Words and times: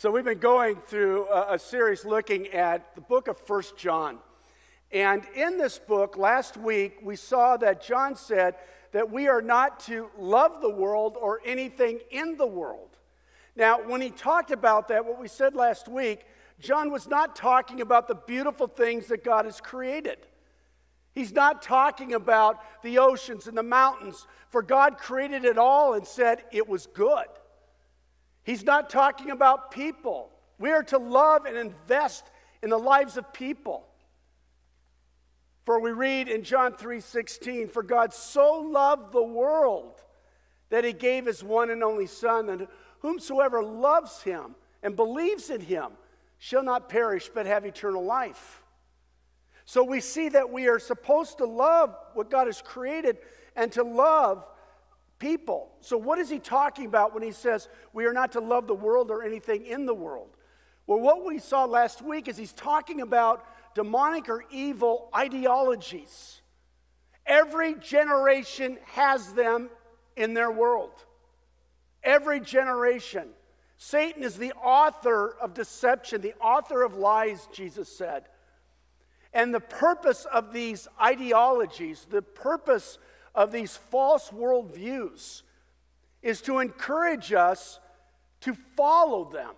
So 0.00 0.10
we've 0.10 0.24
been 0.24 0.38
going 0.38 0.76
through 0.76 1.28
a, 1.28 1.56
a, 1.56 1.58
series 1.58 2.06
looking 2.06 2.46
at 2.54 2.94
the 2.94 3.02
book 3.02 3.28
of 3.28 3.38
First 3.38 3.76
John. 3.76 4.16
And 4.90 5.26
in 5.36 5.58
this 5.58 5.78
book, 5.78 6.16
last 6.16 6.56
week, 6.56 7.00
we 7.02 7.16
saw 7.16 7.58
that 7.58 7.82
John 7.82 8.16
said 8.16 8.54
that 8.92 9.10
we 9.10 9.28
are 9.28 9.42
not 9.42 9.78
to 9.80 10.08
love 10.18 10.62
the 10.62 10.70
world 10.70 11.18
or 11.20 11.42
anything 11.44 12.00
in 12.10 12.38
the 12.38 12.46
world. 12.46 12.96
Now, 13.54 13.86
when 13.86 14.00
he 14.00 14.08
talked 14.08 14.50
about 14.50 14.88
that, 14.88 15.04
what 15.04 15.20
we 15.20 15.28
said 15.28 15.54
last 15.54 15.86
week, 15.86 16.24
John 16.60 16.90
was 16.90 17.06
not 17.06 17.36
talking 17.36 17.82
about 17.82 18.08
the 18.08 18.14
beautiful 18.14 18.68
things 18.68 19.06
that 19.08 19.22
God 19.22 19.44
has 19.44 19.60
created. 19.60 20.16
He's 21.14 21.32
not 21.34 21.60
talking 21.60 22.14
about 22.14 22.56
the 22.82 22.96
oceans 23.00 23.48
and 23.48 23.58
the 23.58 23.62
mountains, 23.62 24.26
for 24.48 24.62
God 24.62 24.96
created 24.96 25.44
it 25.44 25.58
all 25.58 25.92
and 25.92 26.06
said 26.06 26.44
it 26.52 26.66
was 26.66 26.86
good. 26.86 27.26
He's 28.50 28.64
not 28.64 28.90
talking 28.90 29.30
about 29.30 29.70
people. 29.70 30.28
We 30.58 30.72
are 30.72 30.82
to 30.82 30.98
love 30.98 31.44
and 31.44 31.56
invest 31.56 32.24
in 32.64 32.70
the 32.70 32.80
lives 32.80 33.16
of 33.16 33.32
people. 33.32 33.86
For 35.64 35.78
we 35.78 35.92
read 35.92 36.26
in 36.26 36.42
John 36.42 36.72
3:16, 36.72 37.68
for 37.68 37.84
God 37.84 38.12
so 38.12 38.54
loved 38.54 39.12
the 39.12 39.22
world 39.22 40.02
that 40.68 40.82
he 40.82 40.92
gave 40.92 41.26
his 41.26 41.44
one 41.44 41.70
and 41.70 41.84
only 41.84 42.08
son 42.08 42.48
and 42.48 42.66
whomsoever 43.02 43.62
loves 43.62 44.22
him 44.22 44.56
and 44.82 44.96
believes 44.96 45.48
in 45.48 45.60
him 45.60 45.96
shall 46.38 46.64
not 46.64 46.88
perish 46.88 47.30
but 47.32 47.46
have 47.46 47.64
eternal 47.64 48.02
life. 48.02 48.64
So 49.64 49.84
we 49.84 50.00
see 50.00 50.28
that 50.30 50.50
we 50.50 50.66
are 50.66 50.80
supposed 50.80 51.38
to 51.38 51.46
love 51.46 51.96
what 52.14 52.30
God 52.30 52.48
has 52.48 52.60
created 52.60 53.18
and 53.54 53.70
to 53.74 53.84
love 53.84 54.44
people. 55.20 55.70
So, 55.80 55.96
what 55.96 56.18
is 56.18 56.28
he 56.28 56.40
talking 56.40 56.86
about 56.86 57.14
when 57.14 57.22
he 57.22 57.30
says 57.30 57.68
we 57.92 58.06
are 58.06 58.12
not 58.12 58.32
to 58.32 58.40
love 58.40 58.66
the 58.66 58.74
world 58.74 59.12
or 59.12 59.22
anything 59.22 59.64
in 59.64 59.86
the 59.86 59.94
world? 59.94 60.36
Well, 60.88 60.98
what 60.98 61.24
we 61.24 61.38
saw 61.38 61.66
last 61.66 62.02
week 62.02 62.26
is 62.26 62.36
he's 62.36 62.52
talking 62.52 63.00
about 63.00 63.44
demonic 63.76 64.28
or 64.28 64.44
evil 64.50 65.08
ideologies. 65.14 66.40
Every 67.24 67.74
generation 67.74 68.78
has 68.86 69.32
them 69.34 69.70
in 70.16 70.34
their 70.34 70.50
world. 70.50 71.04
Every 72.02 72.40
generation. 72.40 73.28
Satan 73.76 74.24
is 74.24 74.36
the 74.36 74.52
author 74.52 75.36
of 75.40 75.54
deception, 75.54 76.20
the 76.22 76.34
author 76.40 76.82
of 76.82 76.96
lies, 76.96 77.48
Jesus 77.52 77.88
said. 77.88 78.24
And 79.32 79.54
the 79.54 79.60
purpose 79.60 80.24
of 80.24 80.52
these 80.52 80.88
ideologies, 81.00 82.06
the 82.10 82.22
purpose 82.22 82.98
of 83.34 83.52
these 83.52 83.76
false 83.76 84.30
worldviews 84.30 85.42
is 86.22 86.40
to 86.42 86.58
encourage 86.58 87.32
us 87.32 87.78
to 88.40 88.54
follow 88.76 89.24
them. 89.30 89.50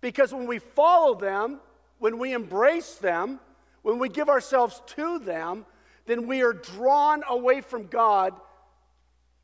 Because 0.00 0.32
when 0.32 0.46
we 0.46 0.58
follow 0.58 1.14
them, 1.14 1.60
when 1.98 2.18
we 2.18 2.32
embrace 2.32 2.94
them, 2.94 3.40
when 3.82 3.98
we 3.98 4.08
give 4.08 4.28
ourselves 4.28 4.82
to 4.86 5.18
them, 5.18 5.66
then 6.06 6.26
we 6.26 6.42
are 6.42 6.52
drawn 6.52 7.22
away 7.28 7.60
from 7.60 7.86
God, 7.86 8.34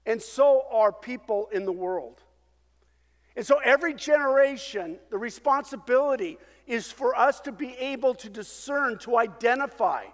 and 0.06 0.20
so 0.20 0.64
are 0.70 0.92
people 0.92 1.48
in 1.52 1.64
the 1.64 1.72
world. 1.72 2.22
And 3.36 3.44
so 3.44 3.58
every 3.64 3.94
generation, 3.94 4.98
the 5.10 5.18
responsibility 5.18 6.38
is 6.66 6.90
for 6.90 7.14
us 7.16 7.40
to 7.40 7.52
be 7.52 7.74
able 7.74 8.14
to 8.14 8.28
discern, 8.30 8.98
to 8.98 9.18
identify 9.18 10.04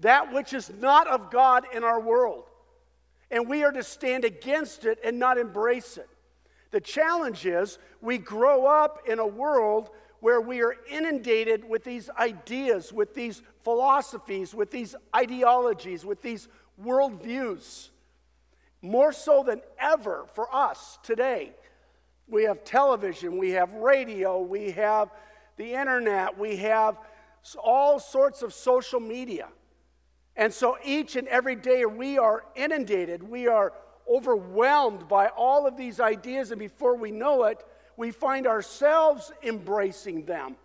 that 0.00 0.32
which 0.32 0.52
is 0.52 0.70
not 0.80 1.06
of 1.08 1.30
God 1.30 1.64
in 1.74 1.82
our 1.82 2.00
world 2.00 2.44
and 3.32 3.48
we 3.48 3.64
are 3.64 3.72
to 3.72 3.82
stand 3.82 4.24
against 4.24 4.84
it 4.84 4.98
and 5.02 5.18
not 5.18 5.38
embrace 5.38 5.96
it. 5.96 6.08
The 6.70 6.80
challenge 6.80 7.46
is 7.46 7.78
we 8.02 8.18
grow 8.18 8.66
up 8.66 9.00
in 9.08 9.18
a 9.18 9.26
world 9.26 9.90
where 10.20 10.40
we 10.40 10.62
are 10.62 10.76
inundated 10.88 11.68
with 11.68 11.82
these 11.82 12.08
ideas, 12.10 12.92
with 12.92 13.14
these 13.14 13.42
philosophies, 13.64 14.54
with 14.54 14.70
these 14.70 14.94
ideologies, 15.16 16.04
with 16.04 16.22
these 16.22 16.46
worldviews. 16.82 17.88
More 18.82 19.12
so 19.12 19.42
than 19.42 19.62
ever 19.80 20.26
for 20.34 20.54
us 20.54 20.98
today. 21.02 21.52
We 22.28 22.44
have 22.44 22.64
television, 22.64 23.38
we 23.38 23.50
have 23.50 23.72
radio, 23.72 24.40
we 24.40 24.70
have 24.72 25.10
the 25.56 25.72
internet, 25.72 26.38
we 26.38 26.56
have 26.56 26.98
all 27.62 27.98
sorts 27.98 28.42
of 28.42 28.52
social 28.54 29.00
media. 29.00 29.48
And 30.36 30.52
so 30.52 30.78
each 30.84 31.16
and 31.16 31.28
every 31.28 31.56
day 31.56 31.84
we 31.84 32.18
are 32.18 32.44
inundated, 32.54 33.22
we 33.22 33.48
are 33.48 33.72
overwhelmed 34.08 35.08
by 35.08 35.28
all 35.28 35.66
of 35.66 35.76
these 35.76 36.00
ideas, 36.00 36.50
and 36.50 36.58
before 36.58 36.96
we 36.96 37.10
know 37.10 37.44
it, 37.44 37.64
we 37.96 38.10
find 38.10 38.46
ourselves 38.46 39.32
embracing 39.42 40.24
them. 40.24 40.56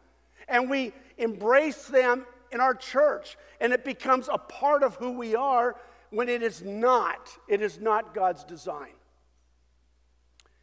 And 0.48 0.70
we 0.70 0.94
embrace 1.18 1.86
them 1.88 2.26
in 2.52 2.62
our 2.62 2.74
church, 2.74 3.38
and 3.60 3.74
it 3.74 3.84
becomes 3.84 4.30
a 4.32 4.38
part 4.38 4.84
of 4.84 4.96
who 4.96 5.12
we 5.12 5.36
are 5.36 5.76
when 6.10 6.30
it 6.30 6.42
is 6.42 6.64
not. 6.64 7.30
It 7.50 7.62
is 7.62 7.80
not 7.80 8.14
God's 8.14 8.46
design. 8.46 8.94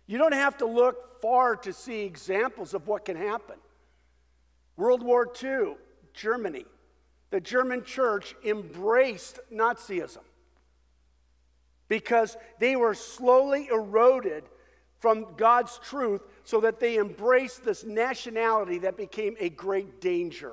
You 0.07 0.19
don't 0.19 0.33
have 0.33 0.57
to 0.59 0.67
look 0.67 1.21
far 1.21 1.57
to 1.57 1.73
see 1.73 2.03
examples 2.03 2.73
of 2.73 2.87
what 2.89 3.05
can 3.05 3.17
happen. 3.17 3.57
World 4.77 5.03
War 5.03 5.31
II, 5.43 5.75
Germany 6.15 6.65
the 7.35 7.41
German 7.41 7.83
church 7.83 8.37
embraced 8.45 9.41
Nazism 9.53 10.23
because 11.89 12.37
they 12.61 12.77
were 12.77 12.95
slowly 12.95 13.67
eroded 13.73 14.45
from 15.01 15.27
God's 15.37 15.81
truth 15.83 16.21
so 16.45 16.61
that 16.61 16.79
they 16.79 16.97
embraced 16.97 17.65
this 17.65 17.83
nationality 17.83 18.79
that 18.79 18.97
became 18.97 19.35
a 19.41 19.49
great 19.49 20.01
danger 20.01 20.53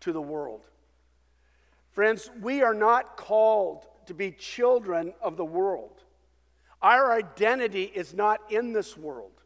to 0.00 0.10
the 0.10 0.22
world. 0.22 0.62
Friends, 1.90 2.30
we 2.40 2.62
are 2.62 2.72
not 2.72 3.18
called 3.18 3.86
to 4.06 4.14
be 4.14 4.30
children 4.30 5.12
of 5.20 5.36
the 5.36 5.44
world. 5.44 6.00
Our 6.80 7.12
identity 7.12 7.92
is 7.94 8.14
not 8.14 8.40
in 8.50 8.72
this 8.72 8.96
world. 8.96 9.39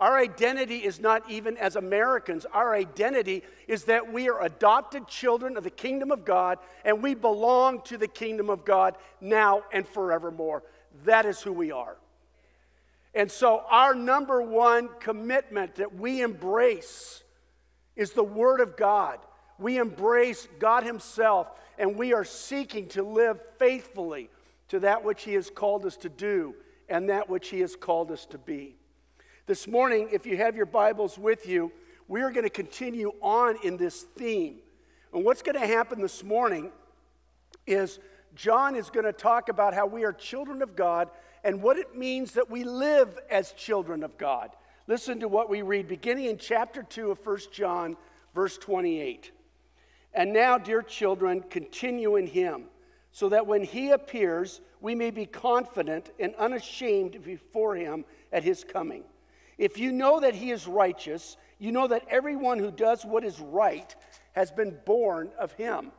Our 0.00 0.16
identity 0.16 0.78
is 0.78 0.98
not 0.98 1.30
even 1.30 1.58
as 1.58 1.76
Americans. 1.76 2.46
Our 2.54 2.74
identity 2.74 3.42
is 3.68 3.84
that 3.84 4.10
we 4.10 4.30
are 4.30 4.42
adopted 4.42 5.06
children 5.06 5.58
of 5.58 5.64
the 5.64 5.70
kingdom 5.70 6.10
of 6.10 6.24
God 6.24 6.58
and 6.86 7.02
we 7.02 7.14
belong 7.14 7.82
to 7.82 7.98
the 7.98 8.08
kingdom 8.08 8.48
of 8.48 8.64
God 8.64 8.96
now 9.20 9.62
and 9.72 9.86
forevermore. 9.86 10.62
That 11.04 11.26
is 11.26 11.42
who 11.42 11.52
we 11.52 11.70
are. 11.70 11.98
And 13.14 13.30
so, 13.30 13.62
our 13.68 13.94
number 13.94 14.40
one 14.40 14.88
commitment 15.00 15.74
that 15.74 15.94
we 15.94 16.22
embrace 16.22 17.22
is 17.94 18.12
the 18.12 18.24
Word 18.24 18.60
of 18.60 18.76
God. 18.76 19.18
We 19.58 19.76
embrace 19.76 20.48
God 20.58 20.84
Himself 20.84 21.48
and 21.78 21.96
we 21.96 22.14
are 22.14 22.24
seeking 22.24 22.88
to 22.88 23.02
live 23.02 23.38
faithfully 23.58 24.30
to 24.68 24.80
that 24.80 25.04
which 25.04 25.24
He 25.24 25.34
has 25.34 25.50
called 25.50 25.84
us 25.84 25.98
to 25.98 26.08
do 26.08 26.54
and 26.88 27.10
that 27.10 27.28
which 27.28 27.50
He 27.50 27.60
has 27.60 27.76
called 27.76 28.10
us 28.10 28.24
to 28.26 28.38
be. 28.38 28.79
This 29.50 29.66
morning, 29.66 30.10
if 30.12 30.26
you 30.26 30.36
have 30.36 30.54
your 30.54 30.64
Bibles 30.64 31.18
with 31.18 31.48
you, 31.48 31.72
we 32.06 32.22
are 32.22 32.30
going 32.30 32.44
to 32.44 32.50
continue 32.50 33.12
on 33.20 33.58
in 33.64 33.76
this 33.76 34.02
theme. 34.02 34.58
And 35.12 35.24
what's 35.24 35.42
going 35.42 35.60
to 35.60 35.66
happen 35.66 36.00
this 36.00 36.22
morning 36.22 36.70
is 37.66 37.98
John 38.36 38.76
is 38.76 38.90
going 38.90 39.06
to 39.06 39.12
talk 39.12 39.48
about 39.48 39.74
how 39.74 39.86
we 39.86 40.04
are 40.04 40.12
children 40.12 40.62
of 40.62 40.76
God 40.76 41.10
and 41.42 41.60
what 41.60 41.78
it 41.78 41.96
means 41.96 42.30
that 42.34 42.48
we 42.48 42.62
live 42.62 43.18
as 43.28 43.50
children 43.54 44.04
of 44.04 44.16
God. 44.16 44.50
Listen 44.86 45.18
to 45.18 45.26
what 45.26 45.50
we 45.50 45.62
read 45.62 45.88
beginning 45.88 46.26
in 46.26 46.38
chapter 46.38 46.84
2 46.84 47.10
of 47.10 47.26
1 47.26 47.38
John, 47.52 47.96
verse 48.36 48.56
28. 48.56 49.32
And 50.14 50.32
now, 50.32 50.58
dear 50.58 50.80
children, 50.80 51.42
continue 51.50 52.14
in 52.14 52.28
him, 52.28 52.66
so 53.10 53.28
that 53.30 53.48
when 53.48 53.64
he 53.64 53.90
appears, 53.90 54.60
we 54.80 54.94
may 54.94 55.10
be 55.10 55.26
confident 55.26 56.10
and 56.20 56.36
unashamed 56.36 57.24
before 57.24 57.74
him 57.74 58.04
at 58.32 58.44
his 58.44 58.62
coming. 58.62 59.02
If 59.60 59.76
you 59.76 59.92
know 59.92 60.20
that 60.20 60.34
he 60.34 60.52
is 60.52 60.66
righteous, 60.66 61.36
you 61.58 61.70
know 61.70 61.86
that 61.86 62.06
everyone 62.08 62.58
who 62.58 62.70
does 62.70 63.04
what 63.04 63.24
is 63.24 63.38
right 63.38 63.94
has 64.32 64.50
been 64.50 64.74
born 64.86 65.28
of 65.38 65.52
him. 65.52 65.92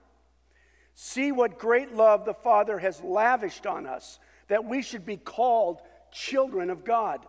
See 0.96 1.32
what 1.32 1.60
great 1.60 1.94
love 1.94 2.26
the 2.26 2.34
Father 2.34 2.80
has 2.80 3.04
lavished 3.04 3.68
on 3.68 3.86
us, 3.86 4.18
that 4.48 4.66
we 4.66 4.82
should 4.82 5.06
be 5.06 5.16
called 5.16 5.80
children 6.12 6.72
of 6.72 6.84
God. 6.84 7.24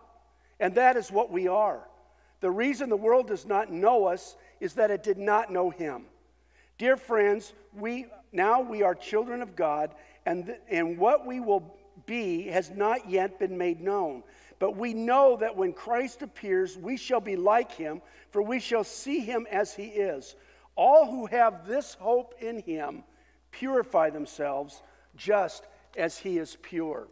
And 0.59 0.73
that 0.73 0.97
is 0.97 1.11
what 1.11 1.31
we 1.31 1.47
are. 1.47 1.87
The 2.41 2.49
reason 2.49 2.89
the 2.89 2.97
world 2.97 3.27
does 3.27 3.45
not 3.45 3.71
know 3.71 4.07
us 4.07 4.35
is 4.59 4.73
that 4.73 4.89
it 4.89 5.03
did 5.03 5.19
not 5.19 5.51
know 5.51 5.69
him. 5.69 6.05
Dear 6.79 6.97
friends, 6.97 7.53
we 7.77 8.07
now 8.31 8.59
we 8.59 8.81
are 8.81 8.95
children 8.95 9.43
of 9.43 9.55
God, 9.55 9.93
and, 10.25 10.47
th- 10.47 10.57
and 10.67 10.97
what 10.97 11.27
we 11.27 11.39
will 11.39 11.77
be 12.07 12.47
has 12.47 12.71
not 12.71 13.07
yet 13.07 13.37
been 13.37 13.55
made 13.55 13.79
known. 13.79 14.23
But 14.63 14.77
we 14.77 14.93
know 14.93 15.35
that 15.41 15.57
when 15.57 15.73
Christ 15.73 16.21
appears, 16.21 16.77
we 16.77 16.95
shall 16.95 17.19
be 17.19 17.35
like 17.35 17.73
him, 17.73 18.01
for 18.31 18.41
we 18.41 18.61
shall 18.61 18.85
see 18.85 19.19
him 19.19 19.45
as 19.51 19.75
he 19.75 19.87
is. 19.87 20.37
All 20.77 21.05
who 21.05 21.25
have 21.25 21.67
this 21.67 21.95
hope 21.95 22.35
in 22.39 22.59
him 22.59 23.03
purify 23.51 24.09
themselves 24.09 24.81
just 25.17 25.67
as 25.97 26.17
he 26.17 26.37
is 26.37 26.55
pure. 26.61 27.09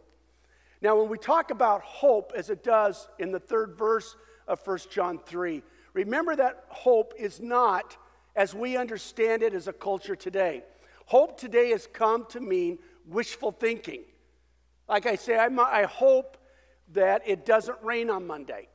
Now, 0.80 0.98
when 0.98 1.10
we 1.10 1.18
talk 1.18 1.50
about 1.50 1.82
hope, 1.82 2.32
as 2.34 2.48
it 2.48 2.64
does 2.64 3.06
in 3.18 3.32
the 3.32 3.38
third 3.38 3.76
verse 3.76 4.16
of 4.48 4.66
1 4.66 4.78
John 4.90 5.18
3, 5.18 5.62
Remember 5.92 6.34
that 6.34 6.64
hope 6.68 7.12
is 7.18 7.38
not 7.38 7.98
as 8.34 8.54
we 8.54 8.78
understand 8.78 9.42
it 9.42 9.52
as 9.52 9.68
a 9.68 9.74
culture 9.74 10.16
today. 10.16 10.62
Hope 11.04 11.38
today 11.38 11.68
has 11.68 11.86
come 11.86 12.24
to 12.30 12.40
mean 12.40 12.78
wishful 13.06 13.52
thinking. 13.52 14.04
Like 14.88 15.04
I 15.04 15.16
say, 15.16 15.36
I'm, 15.38 15.60
I 15.60 15.82
hope 15.82 16.38
that 16.92 17.22
it 17.26 17.44
doesn't 17.46 17.78
rain 17.82 18.10
on 18.10 18.26
Monday. 18.26 18.68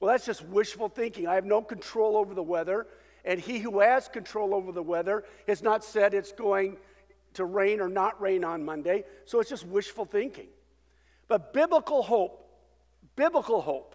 Well, 0.00 0.10
that's 0.12 0.26
just 0.26 0.44
wishful 0.44 0.88
thinking. 0.88 1.26
I 1.26 1.34
have 1.34 1.44
no 1.44 1.60
control 1.60 2.16
over 2.16 2.34
the 2.34 2.42
weather, 2.42 2.86
and 3.24 3.40
he 3.40 3.58
who 3.58 3.80
has 3.80 4.08
control 4.08 4.54
over 4.54 4.72
the 4.72 4.82
weather 4.82 5.24
has 5.46 5.62
not 5.62 5.84
said 5.84 6.14
it's 6.14 6.32
going 6.32 6.76
to 7.34 7.44
rain 7.44 7.80
or 7.80 7.88
not 7.88 8.20
rain 8.20 8.44
on 8.44 8.64
Monday, 8.64 9.04
so 9.24 9.40
it's 9.40 9.50
just 9.50 9.66
wishful 9.66 10.04
thinking. 10.04 10.48
But 11.26 11.52
biblical 11.52 12.02
hope, 12.02 12.48
biblical 13.16 13.60
hope, 13.60 13.94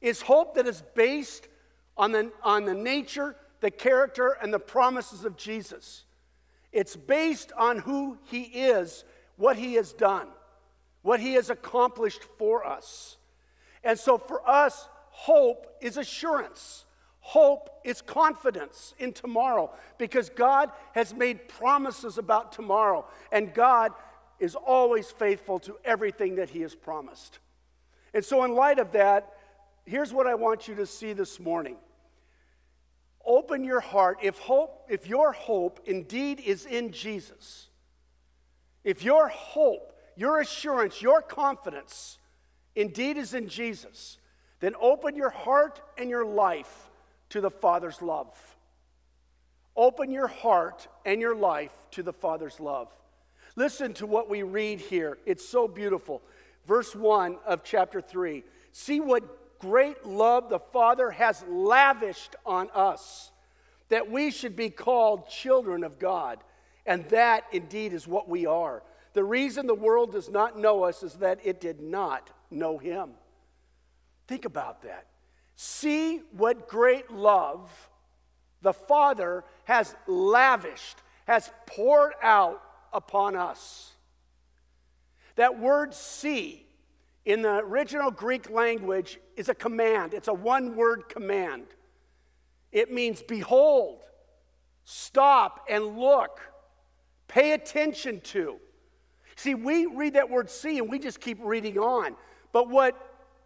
is 0.00 0.20
hope 0.20 0.56
that 0.56 0.66
is 0.66 0.82
based 0.94 1.48
on 1.96 2.12
the, 2.12 2.32
on 2.42 2.64
the 2.64 2.74
nature, 2.74 3.36
the 3.60 3.70
character, 3.70 4.36
and 4.42 4.52
the 4.52 4.58
promises 4.58 5.24
of 5.24 5.36
Jesus. 5.36 6.04
It's 6.72 6.96
based 6.96 7.52
on 7.56 7.78
who 7.78 8.18
he 8.24 8.42
is, 8.42 9.04
what 9.36 9.56
he 9.56 9.74
has 9.74 9.92
done, 9.92 10.28
what 11.02 11.20
he 11.20 11.34
has 11.34 11.50
accomplished 11.50 12.22
for 12.38 12.66
us. 12.66 13.16
And 13.84 13.98
so 13.98 14.18
for 14.18 14.48
us, 14.48 14.88
hope 15.10 15.66
is 15.80 15.96
assurance. 15.96 16.84
Hope 17.20 17.70
is 17.84 18.02
confidence 18.02 18.94
in 18.98 19.12
tomorrow 19.12 19.70
because 19.96 20.28
God 20.28 20.70
has 20.92 21.14
made 21.14 21.48
promises 21.48 22.18
about 22.18 22.50
tomorrow, 22.50 23.06
and 23.30 23.54
God 23.54 23.92
is 24.40 24.56
always 24.56 25.08
faithful 25.08 25.60
to 25.60 25.76
everything 25.84 26.34
that 26.36 26.50
He 26.50 26.62
has 26.62 26.74
promised. 26.74 27.38
And 28.12 28.24
so, 28.24 28.42
in 28.44 28.56
light 28.56 28.80
of 28.80 28.90
that, 28.92 29.34
here's 29.84 30.12
what 30.12 30.26
I 30.26 30.34
want 30.34 30.66
you 30.66 30.74
to 30.74 30.86
see 30.86 31.12
this 31.12 31.38
morning. 31.38 31.76
Open 33.24 33.62
your 33.62 33.80
heart. 33.80 34.18
If 34.20 34.38
hope, 34.38 34.86
if 34.88 35.06
your 35.06 35.32
hope 35.32 35.80
indeed 35.86 36.40
is 36.40 36.66
in 36.66 36.90
Jesus, 36.90 37.68
if 38.82 39.04
your 39.04 39.28
hope, 39.28 39.91
your 40.16 40.40
assurance, 40.40 41.00
your 41.00 41.22
confidence 41.22 42.18
indeed 42.74 43.16
is 43.16 43.34
in 43.34 43.48
Jesus, 43.48 44.18
then 44.60 44.74
open 44.80 45.16
your 45.16 45.30
heart 45.30 45.80
and 45.98 46.08
your 46.08 46.24
life 46.24 46.90
to 47.30 47.40
the 47.40 47.50
Father's 47.50 48.00
love. 48.00 48.36
Open 49.76 50.10
your 50.10 50.28
heart 50.28 50.86
and 51.04 51.20
your 51.20 51.34
life 51.34 51.72
to 51.92 52.02
the 52.02 52.12
Father's 52.12 52.60
love. 52.60 52.88
Listen 53.56 53.92
to 53.94 54.06
what 54.06 54.30
we 54.30 54.42
read 54.42 54.80
here. 54.80 55.18
It's 55.26 55.46
so 55.46 55.66
beautiful. 55.66 56.22
Verse 56.66 56.94
1 56.94 57.38
of 57.46 57.64
chapter 57.64 58.00
3. 58.00 58.44
See 58.72 59.00
what 59.00 59.58
great 59.58 60.06
love 60.06 60.48
the 60.48 60.58
Father 60.58 61.10
has 61.10 61.44
lavished 61.48 62.36
on 62.44 62.68
us, 62.74 63.30
that 63.88 64.10
we 64.10 64.30
should 64.30 64.56
be 64.56 64.70
called 64.70 65.28
children 65.28 65.84
of 65.84 65.98
God. 65.98 66.38
And 66.86 67.08
that 67.10 67.44
indeed 67.52 67.92
is 67.92 68.08
what 68.08 68.28
we 68.28 68.46
are. 68.46 68.82
The 69.14 69.24
reason 69.24 69.66
the 69.66 69.74
world 69.74 70.12
does 70.12 70.30
not 70.30 70.58
know 70.58 70.84
us 70.84 71.02
is 71.02 71.14
that 71.14 71.40
it 71.44 71.60
did 71.60 71.80
not 71.80 72.30
know 72.50 72.78
Him. 72.78 73.10
Think 74.26 74.44
about 74.44 74.82
that. 74.82 75.06
See 75.56 76.22
what 76.32 76.68
great 76.68 77.10
love 77.10 77.70
the 78.62 78.72
Father 78.72 79.44
has 79.64 79.94
lavished, 80.06 80.98
has 81.26 81.50
poured 81.66 82.12
out 82.22 82.62
upon 82.92 83.36
us. 83.36 83.92
That 85.36 85.58
word 85.58 85.94
see 85.94 86.66
in 87.24 87.42
the 87.42 87.58
original 87.58 88.10
Greek 88.10 88.50
language 88.50 89.18
is 89.36 89.48
a 89.48 89.54
command, 89.54 90.14
it's 90.14 90.28
a 90.28 90.34
one 90.34 90.76
word 90.76 91.08
command. 91.08 91.66
It 92.70 92.92
means 92.92 93.22
behold, 93.22 94.00
stop 94.84 95.66
and 95.68 95.98
look, 95.98 96.40
pay 97.28 97.52
attention 97.52 98.20
to. 98.22 98.58
See, 99.36 99.54
we 99.54 99.86
read 99.86 100.14
that 100.14 100.30
word 100.30 100.50
see 100.50 100.78
and 100.78 100.90
we 100.90 100.98
just 100.98 101.20
keep 101.20 101.38
reading 101.40 101.78
on. 101.78 102.16
But 102.52 102.68
what, 102.68 102.96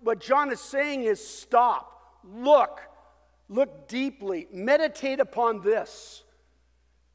what 0.00 0.20
John 0.20 0.50
is 0.50 0.60
saying 0.60 1.04
is 1.04 1.26
stop 1.26 1.96
Look, 2.34 2.80
look 3.48 3.88
deeply, 3.88 4.48
meditate 4.52 5.20
upon 5.20 5.60
this. 5.60 6.24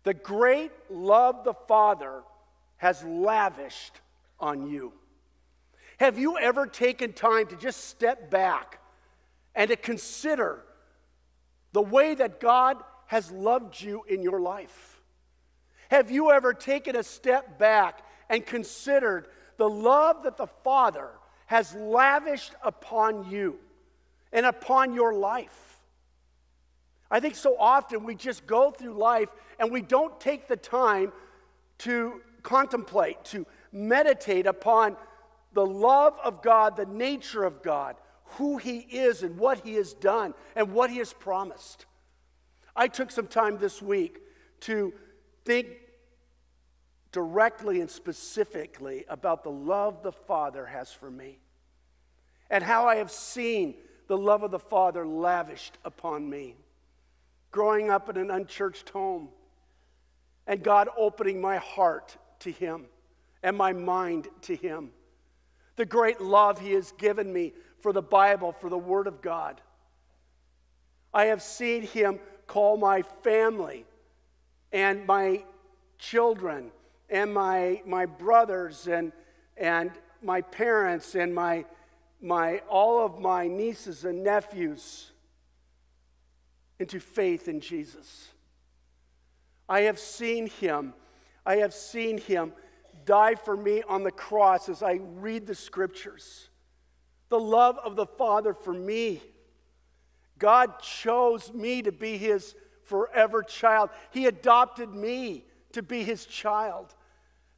The 0.03 0.13
great 0.13 0.71
love 0.89 1.43
the 1.43 1.53
Father 1.67 2.23
has 2.77 3.03
lavished 3.03 3.99
on 4.39 4.67
you. 4.67 4.93
Have 5.99 6.17
you 6.17 6.37
ever 6.37 6.65
taken 6.65 7.13
time 7.13 7.47
to 7.47 7.55
just 7.55 7.85
step 7.85 8.31
back 8.31 8.79
and 9.53 9.69
to 9.69 9.75
consider 9.75 10.63
the 11.73 11.81
way 11.81 12.15
that 12.15 12.39
God 12.39 12.77
has 13.05 13.29
loved 13.31 13.79
you 13.79 14.03
in 14.07 14.23
your 14.23 14.39
life? 14.39 15.01
Have 15.89 16.09
you 16.09 16.31
ever 16.31 16.53
taken 16.53 16.95
a 16.95 17.03
step 17.03 17.59
back 17.59 18.01
and 18.31 18.43
considered 18.43 19.27
the 19.57 19.69
love 19.69 20.23
that 20.23 20.37
the 20.37 20.47
Father 20.47 21.09
has 21.45 21.75
lavished 21.75 22.55
upon 22.63 23.29
you? 23.29 23.59
and 24.31 24.45
upon 24.45 24.93
your 24.93 25.13
life. 25.13 25.79
I 27.09 27.19
think 27.19 27.35
so 27.35 27.57
often 27.59 28.03
we 28.03 28.15
just 28.15 28.47
go 28.47 28.71
through 28.71 28.93
life 28.93 29.29
and 29.59 29.71
we 29.71 29.81
don't 29.81 30.19
take 30.19 30.47
the 30.47 30.55
time 30.55 31.11
to 31.79 32.21
contemplate, 32.41 33.23
to 33.25 33.45
meditate 33.71 34.45
upon 34.45 34.95
the 35.53 35.65
love 35.65 36.17
of 36.23 36.41
God, 36.41 36.77
the 36.77 36.85
nature 36.85 37.43
of 37.43 37.61
God, 37.61 37.97
who 38.37 38.57
He 38.57 38.77
is 38.77 39.23
and 39.23 39.37
what 39.37 39.59
He 39.65 39.73
has 39.73 39.93
done 39.93 40.33
and 40.55 40.71
what 40.71 40.89
He 40.89 40.99
has 40.99 41.11
promised. 41.11 41.85
I 42.75 42.87
took 42.87 43.11
some 43.11 43.27
time 43.27 43.57
this 43.57 43.81
week 43.81 44.21
to 44.61 44.93
think 45.43 45.67
directly 47.11 47.81
and 47.81 47.89
specifically 47.89 49.05
about 49.09 49.43
the 49.43 49.51
love 49.51 50.01
the 50.03 50.11
Father 50.11 50.65
has 50.65 50.91
for 50.91 51.11
me 51.11 51.39
and 52.51 52.63
how 52.63 52.87
I 52.87 52.97
have 52.97 53.09
seen 53.09 53.75
the 54.07 54.17
love 54.17 54.43
of 54.43 54.51
the 54.51 54.59
Father 54.59 55.07
lavished 55.07 55.77
upon 55.83 56.29
me. 56.29 56.55
Growing 57.49 57.89
up 57.89 58.09
in 58.09 58.17
an 58.17 58.29
unchurched 58.29 58.89
home, 58.89 59.29
and 60.47 60.61
God 60.61 60.89
opening 60.97 61.39
my 61.39 61.57
heart 61.57 62.17
to 62.39 62.51
Him 62.51 62.85
and 63.41 63.57
my 63.57 63.73
mind 63.73 64.27
to 64.41 64.55
Him. 64.55 64.91
The 65.77 65.85
great 65.85 66.19
love 66.19 66.59
He 66.59 66.73
has 66.73 66.91
given 66.93 67.31
me 67.31 67.53
for 67.79 67.93
the 67.93 68.01
Bible, 68.01 68.51
for 68.51 68.69
the 68.69 68.77
Word 68.77 69.07
of 69.07 69.21
God. 69.21 69.61
I 71.13 71.25
have 71.25 71.41
seen 71.41 71.83
Him 71.83 72.19
call 72.47 72.77
my 72.77 73.01
family 73.23 73.85
and 74.73 75.05
my 75.05 75.43
children 75.97 76.71
and 77.11 77.33
my, 77.33 77.81
my 77.85 78.05
brothers 78.05 78.87
and, 78.87 79.11
and 79.57 79.91
my 80.23 80.41
parents 80.41 81.13
and 81.15 81.35
my 81.35 81.65
my, 82.21 82.59
all 82.69 83.03
of 83.03 83.19
my 83.19 83.47
nieces 83.47 84.05
and 84.05 84.23
nephews 84.23 85.11
into 86.79 86.99
faith 86.99 87.47
in 87.47 87.59
Jesus. 87.59 88.29
I 89.67 89.81
have 89.81 89.97
seen 89.97 90.47
him. 90.47 90.93
I 91.45 91.57
have 91.57 91.73
seen 91.73 92.19
him 92.19 92.53
die 93.05 93.35
for 93.35 93.57
me 93.57 93.81
on 93.87 94.03
the 94.03 94.11
cross 94.11 94.69
as 94.69 94.83
I 94.83 94.99
read 95.15 95.47
the 95.47 95.55
scriptures. 95.55 96.49
The 97.29 97.39
love 97.39 97.79
of 97.83 97.95
the 97.95 98.05
Father 98.05 98.53
for 98.53 98.73
me. 98.73 99.21
God 100.37 100.79
chose 100.79 101.51
me 101.53 101.81
to 101.81 101.91
be 101.91 102.17
his 102.17 102.55
forever 102.83 103.41
child. 103.41 103.89
He 104.11 104.27
adopted 104.27 104.89
me 104.89 105.45
to 105.71 105.81
be 105.81 106.03
his 106.03 106.25
child. 106.25 106.93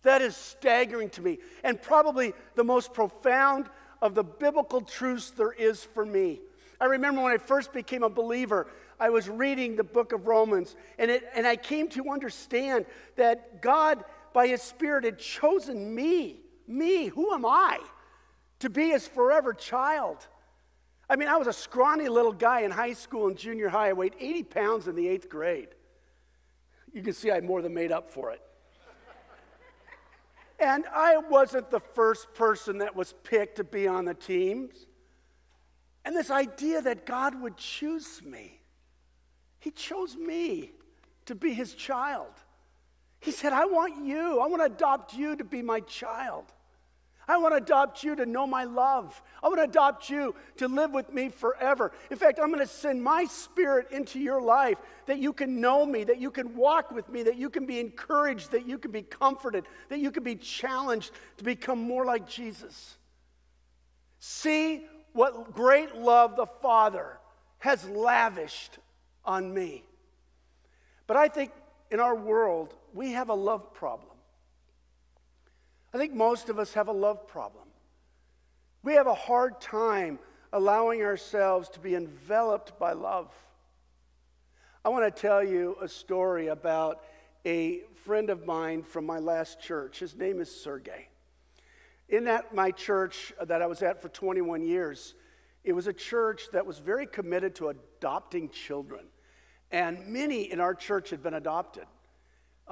That 0.03 0.21
is 0.21 0.35
staggering 0.35 1.09
to 1.11 1.21
me. 1.21 1.39
And 1.63 1.81
probably 1.81 2.33
the 2.55 2.63
most 2.63 2.93
profound 2.93 3.69
of 4.01 4.15
the 4.15 4.23
biblical 4.23 4.81
truths 4.81 5.31
there 5.31 5.53
is 5.53 5.83
for 5.83 6.05
me. 6.05 6.41
I 6.79 6.85
remember 6.85 7.21
when 7.21 7.31
I 7.31 7.37
first 7.37 7.71
became 7.71 8.03
a 8.03 8.09
believer, 8.09 8.67
I 8.99 9.09
was 9.09 9.29
reading 9.29 9.75
the 9.75 9.83
book 9.83 10.11
of 10.11 10.27
Romans, 10.27 10.75
and, 10.99 11.09
it, 11.09 11.23
and 11.33 11.47
I 11.47 11.55
came 11.55 11.87
to 11.89 12.09
understand 12.09 12.85
that 13.15 13.61
God, 13.61 14.03
by 14.33 14.47
His 14.47 14.61
Spirit, 14.61 15.05
had 15.05 15.17
chosen 15.19 15.95
me, 15.95 16.41
me, 16.67 17.07
who 17.07 17.33
am 17.33 17.45
I, 17.45 17.79
to 18.59 18.69
be 18.69 18.89
His 18.89 19.07
forever 19.07 19.53
child. 19.53 20.27
I 21.09 21.15
mean, 21.15 21.29
I 21.29 21.37
was 21.37 21.47
a 21.47 21.53
scrawny 21.53 22.09
little 22.09 22.33
guy 22.33 22.61
in 22.61 22.71
high 22.71 22.93
school 22.93 23.27
and 23.27 23.37
junior 23.37 23.69
high. 23.69 23.89
I 23.89 23.93
weighed 23.93 24.15
80 24.19 24.43
pounds 24.43 24.87
in 24.87 24.95
the 24.95 25.07
eighth 25.07 25.29
grade. 25.29 25.69
You 26.91 27.01
can 27.01 27.13
see 27.13 27.31
I 27.31 27.39
more 27.39 27.61
than 27.61 27.73
made 27.73 27.91
up 27.93 28.11
for 28.11 28.31
it. 28.31 28.41
And 30.63 30.85
I 30.93 31.17
wasn't 31.17 31.69
the 31.69 31.81
first 31.81 32.33
person 32.33 32.77
that 32.77 32.95
was 32.95 33.13
picked 33.23 33.57
to 33.57 33.65
be 33.65 33.85
on 33.85 34.05
the 34.05 34.13
teams. 34.13 34.73
And 36.05 36.15
this 36.15 36.31
idea 36.31 36.81
that 36.81 37.05
God 37.05 37.39
would 37.41 37.57
choose 37.57 38.21
me, 38.23 38.61
He 39.59 39.71
chose 39.71 40.15
me 40.15 40.71
to 41.25 41.35
be 41.35 41.53
His 41.53 41.73
child. 41.73 42.31
He 43.19 43.31
said, 43.31 43.53
I 43.53 43.65
want 43.65 44.05
you, 44.05 44.39
I 44.39 44.47
want 44.47 44.61
to 44.61 44.65
adopt 44.65 45.13
you 45.13 45.35
to 45.35 45.43
be 45.43 45.61
my 45.61 45.81
child. 45.81 46.45
I 47.27 47.37
want 47.37 47.53
to 47.53 47.57
adopt 47.57 48.03
you 48.03 48.15
to 48.15 48.25
know 48.25 48.45
my 48.45 48.65
love. 48.65 49.21
I 49.41 49.47
want 49.47 49.59
to 49.59 49.63
adopt 49.63 50.09
you 50.09 50.35
to 50.57 50.67
live 50.67 50.91
with 50.91 51.13
me 51.13 51.29
forever. 51.29 51.91
In 52.11 52.17
fact, 52.17 52.39
I'm 52.41 52.47
going 52.47 52.59
to 52.59 52.67
send 52.67 53.01
my 53.01 53.25
spirit 53.25 53.91
into 53.91 54.19
your 54.19 54.41
life 54.41 54.77
that 55.05 55.19
you 55.19 55.31
can 55.31 55.61
know 55.61 55.85
me, 55.85 56.03
that 56.03 56.19
you 56.19 56.31
can 56.31 56.55
walk 56.55 56.91
with 56.91 57.07
me, 57.09 57.23
that 57.23 57.37
you 57.37 57.49
can 57.49 57.65
be 57.65 57.79
encouraged, 57.79 58.51
that 58.51 58.67
you 58.67 58.77
can 58.77 58.91
be 58.91 59.03
comforted, 59.03 59.65
that 59.89 59.99
you 59.99 60.11
can 60.11 60.23
be 60.23 60.35
challenged 60.35 61.11
to 61.37 61.43
become 61.43 61.79
more 61.81 62.05
like 62.05 62.27
Jesus. 62.27 62.97
See 64.19 64.85
what 65.13 65.53
great 65.53 65.95
love 65.95 66.35
the 66.35 66.45
Father 66.45 67.19
has 67.59 67.87
lavished 67.87 68.79
on 69.23 69.53
me. 69.53 69.83
But 71.07 71.17
I 71.17 71.29
think 71.29 71.51
in 71.91 71.99
our 71.99 72.15
world, 72.15 72.73
we 72.93 73.11
have 73.11 73.29
a 73.29 73.33
love 73.33 73.73
problem. 73.73 74.12
I 75.93 75.97
think 75.99 76.13
most 76.13 76.49
of 76.49 76.57
us 76.57 76.73
have 76.73 76.87
a 76.87 76.93
love 76.93 77.27
problem. 77.27 77.65
We 78.81 78.93
have 78.93 79.07
a 79.07 79.13
hard 79.13 79.61
time 79.61 80.17
allowing 80.51 81.03
ourselves 81.03 81.69
to 81.69 81.79
be 81.79 81.95
enveloped 81.95 82.79
by 82.79 82.93
love. 82.93 83.31
I 84.83 84.89
want 84.89 85.05
to 85.05 85.21
tell 85.21 85.43
you 85.43 85.77
a 85.81 85.87
story 85.87 86.47
about 86.47 87.03
a 87.45 87.81
friend 88.05 88.29
of 88.29 88.45
mine 88.45 88.83
from 88.83 89.05
my 89.05 89.19
last 89.19 89.61
church. 89.61 89.99
His 89.99 90.15
name 90.15 90.41
is 90.41 90.49
Sergey. 90.53 91.07
In 92.09 92.25
that 92.25 92.53
my 92.53 92.71
church 92.71 93.31
that 93.41 93.61
I 93.61 93.67
was 93.67 93.81
at 93.81 94.01
for 94.01 94.09
21 94.09 94.63
years, 94.63 95.13
it 95.63 95.73
was 95.73 95.87
a 95.87 95.93
church 95.93 96.49
that 96.51 96.65
was 96.65 96.79
very 96.79 97.05
committed 97.05 97.55
to 97.55 97.69
adopting 97.69 98.49
children. 98.49 99.05
And 99.71 100.07
many 100.07 100.51
in 100.51 100.59
our 100.59 100.75
church 100.75 101.11
had 101.11 101.23
been 101.23 101.33
adopted. 101.35 101.85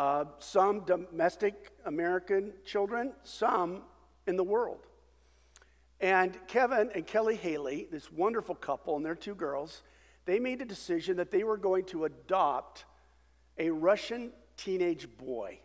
Uh, 0.01 0.25
some 0.39 0.79
domestic 0.79 1.69
American 1.85 2.51
children, 2.65 3.13
some 3.23 3.83
in 4.25 4.35
the 4.35 4.43
world. 4.43 4.87
And 5.99 6.35
Kevin 6.47 6.89
and 6.95 7.05
Kelly 7.05 7.35
Haley, 7.35 7.87
this 7.91 8.11
wonderful 8.11 8.55
couple 8.55 8.95
and 8.95 9.05
their 9.05 9.13
two 9.13 9.35
girls, 9.35 9.83
they 10.25 10.39
made 10.39 10.59
a 10.59 10.65
decision 10.65 11.17
that 11.17 11.29
they 11.29 11.43
were 11.43 11.55
going 11.55 11.85
to 11.85 12.05
adopt 12.05 12.85
a 13.59 13.69
Russian 13.69 14.31
teenage 14.57 15.07
boy. 15.19 15.59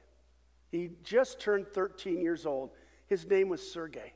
He 0.70 0.90
just 1.02 1.40
turned 1.40 1.66
13 1.68 2.20
years 2.20 2.44
old. 2.44 2.72
His 3.06 3.26
name 3.26 3.48
was 3.48 3.62
Sergey. 3.62 4.12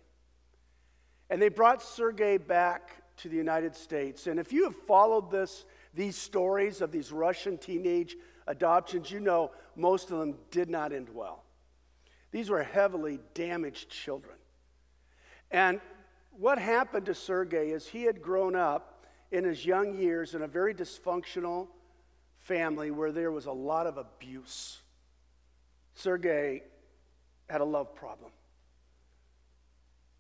And 1.31 1.41
they 1.41 1.49
brought 1.49 1.83
Sergey 1.83 2.37
back 2.37 2.91
to 3.23 3.31
the 3.31 3.37
United 3.37 3.75
States. 3.75 4.27
And 4.27 4.39
if 4.39 4.53
you 4.53 4.65
have 4.65 4.77
followed 4.87 5.31
this, 5.31 5.65
these 5.95 6.17
stories 6.17 6.83
of 6.83 6.93
these 6.93 7.11
Russian 7.11 7.57
teenage 7.57 8.19
adoptions, 8.51 9.11
you 9.11 9.21
know 9.21 9.51
most 9.77 10.11
of 10.11 10.19
them 10.19 10.37
did 10.51 10.69
not 10.69 10.93
end 10.93 11.09
well. 11.13 11.45
These 12.33 12.51
were 12.51 12.63
heavily 12.63 13.19
damaged 13.35 13.91
children. 13.91 14.37
And 15.51 15.81
what 16.33 16.59
happened 16.59 17.07
to 17.07 17.15
Sergei 17.15 17.71
is 17.71 17.87
he 17.87 18.03
had 18.03 18.23
grown 18.23 18.55
up 18.55 19.05
in 19.33 19.45
his 19.45 19.65
young 19.65 19.97
years 19.97 20.35
in 20.35 20.43
a 20.43 20.47
very 20.47 20.75
dysfunctional 20.75 21.69
family 22.39 22.91
where 22.91 23.13
there 23.13 23.31
was 23.31 23.47
a 23.47 23.53
lot 23.53 23.87
of 23.87 23.97
abuse. 23.97 24.79
Sergei 25.95 26.63
had 27.49 27.61
a 27.61 27.65
love 27.65 27.95
problem. 27.95 28.31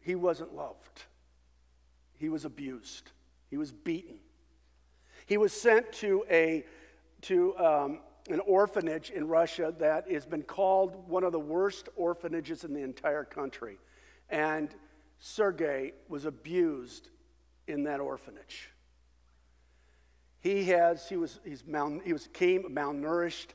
He 0.00 0.14
wasn't 0.14 0.54
loved, 0.54 1.04
he 2.16 2.28
was 2.28 2.44
abused, 2.44 3.10
he 3.50 3.56
was 3.56 3.72
beaten. 3.72 4.18
He 5.26 5.36
was 5.36 5.52
sent 5.52 5.92
to, 5.92 6.24
a, 6.28 6.64
to 7.22 7.56
um, 7.56 8.00
an 8.32 8.40
orphanage 8.40 9.10
in 9.10 9.26
Russia 9.26 9.74
that 9.78 10.10
has 10.10 10.26
been 10.26 10.42
called 10.42 11.08
one 11.08 11.24
of 11.24 11.32
the 11.32 11.40
worst 11.40 11.88
orphanages 11.96 12.64
in 12.64 12.72
the 12.72 12.82
entire 12.82 13.24
country. 13.24 13.78
And 14.28 14.74
Sergei 15.18 15.92
was 16.08 16.24
abused 16.24 17.08
in 17.66 17.84
that 17.84 18.00
orphanage. 18.00 18.70
He 20.40 20.64
has, 20.66 21.08
he 21.08 21.16
was, 21.16 21.40
he's 21.44 21.64
mal, 21.66 22.00
he 22.04 22.12
was, 22.12 22.28
came 22.32 22.64
malnourished 22.74 23.48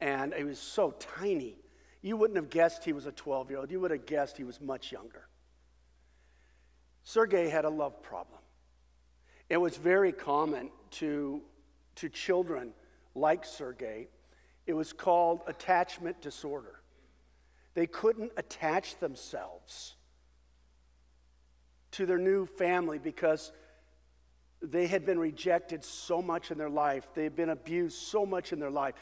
and 0.00 0.34
he 0.34 0.44
was 0.44 0.58
so 0.58 0.90
tiny. 1.18 1.56
You 2.02 2.16
wouldn't 2.16 2.36
have 2.36 2.50
guessed 2.50 2.84
he 2.84 2.92
was 2.92 3.06
a 3.06 3.12
12 3.12 3.50
year 3.50 3.60
old. 3.60 3.70
You 3.70 3.80
would 3.80 3.90
have 3.90 4.06
guessed 4.06 4.36
he 4.36 4.44
was 4.44 4.60
much 4.60 4.92
younger. 4.92 5.26
Sergei 7.02 7.48
had 7.48 7.64
a 7.64 7.70
love 7.70 8.02
problem. 8.02 8.40
It 9.48 9.56
was 9.56 9.76
very 9.76 10.12
common 10.12 10.70
to, 10.92 11.40
to 11.96 12.08
children 12.08 12.72
like 13.14 13.44
Sergei, 13.44 14.08
it 14.66 14.74
was 14.74 14.92
called 14.92 15.42
attachment 15.46 16.20
disorder. 16.20 16.80
They 17.74 17.86
couldn't 17.86 18.32
attach 18.36 18.98
themselves 18.98 19.94
to 21.92 22.06
their 22.06 22.18
new 22.18 22.46
family 22.46 22.98
because 22.98 23.52
they 24.62 24.86
had 24.86 25.04
been 25.04 25.18
rejected 25.18 25.84
so 25.84 26.20
much 26.20 26.50
in 26.50 26.58
their 26.58 26.70
life. 26.70 27.06
They 27.14 27.24
had 27.24 27.36
been 27.36 27.50
abused 27.50 27.98
so 27.98 28.26
much 28.26 28.52
in 28.52 28.58
their 28.58 28.70
life. 28.70 28.94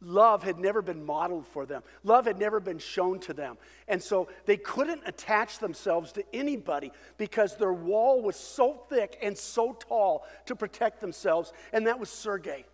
Love 0.00 0.42
had 0.42 0.58
never 0.58 0.82
been 0.82 1.04
modeled 1.04 1.46
for 1.46 1.66
them. 1.66 1.82
Love 2.02 2.26
had 2.26 2.38
never 2.38 2.60
been 2.60 2.78
shown 2.78 3.18
to 3.20 3.32
them. 3.32 3.56
And 3.88 4.02
so 4.02 4.28
they 4.44 4.56
couldn't 4.56 5.02
attach 5.06 5.58
themselves 5.58 6.12
to 6.12 6.24
anybody 6.32 6.92
because 7.16 7.56
their 7.56 7.72
wall 7.72 8.22
was 8.22 8.36
so 8.36 8.84
thick 8.88 9.18
and 9.22 9.36
so 9.36 9.72
tall 9.72 10.26
to 10.46 10.54
protect 10.54 11.00
themselves. 11.00 11.52
And 11.72 11.86
that 11.86 11.98
was 11.98 12.10
Sergei. 12.10 12.64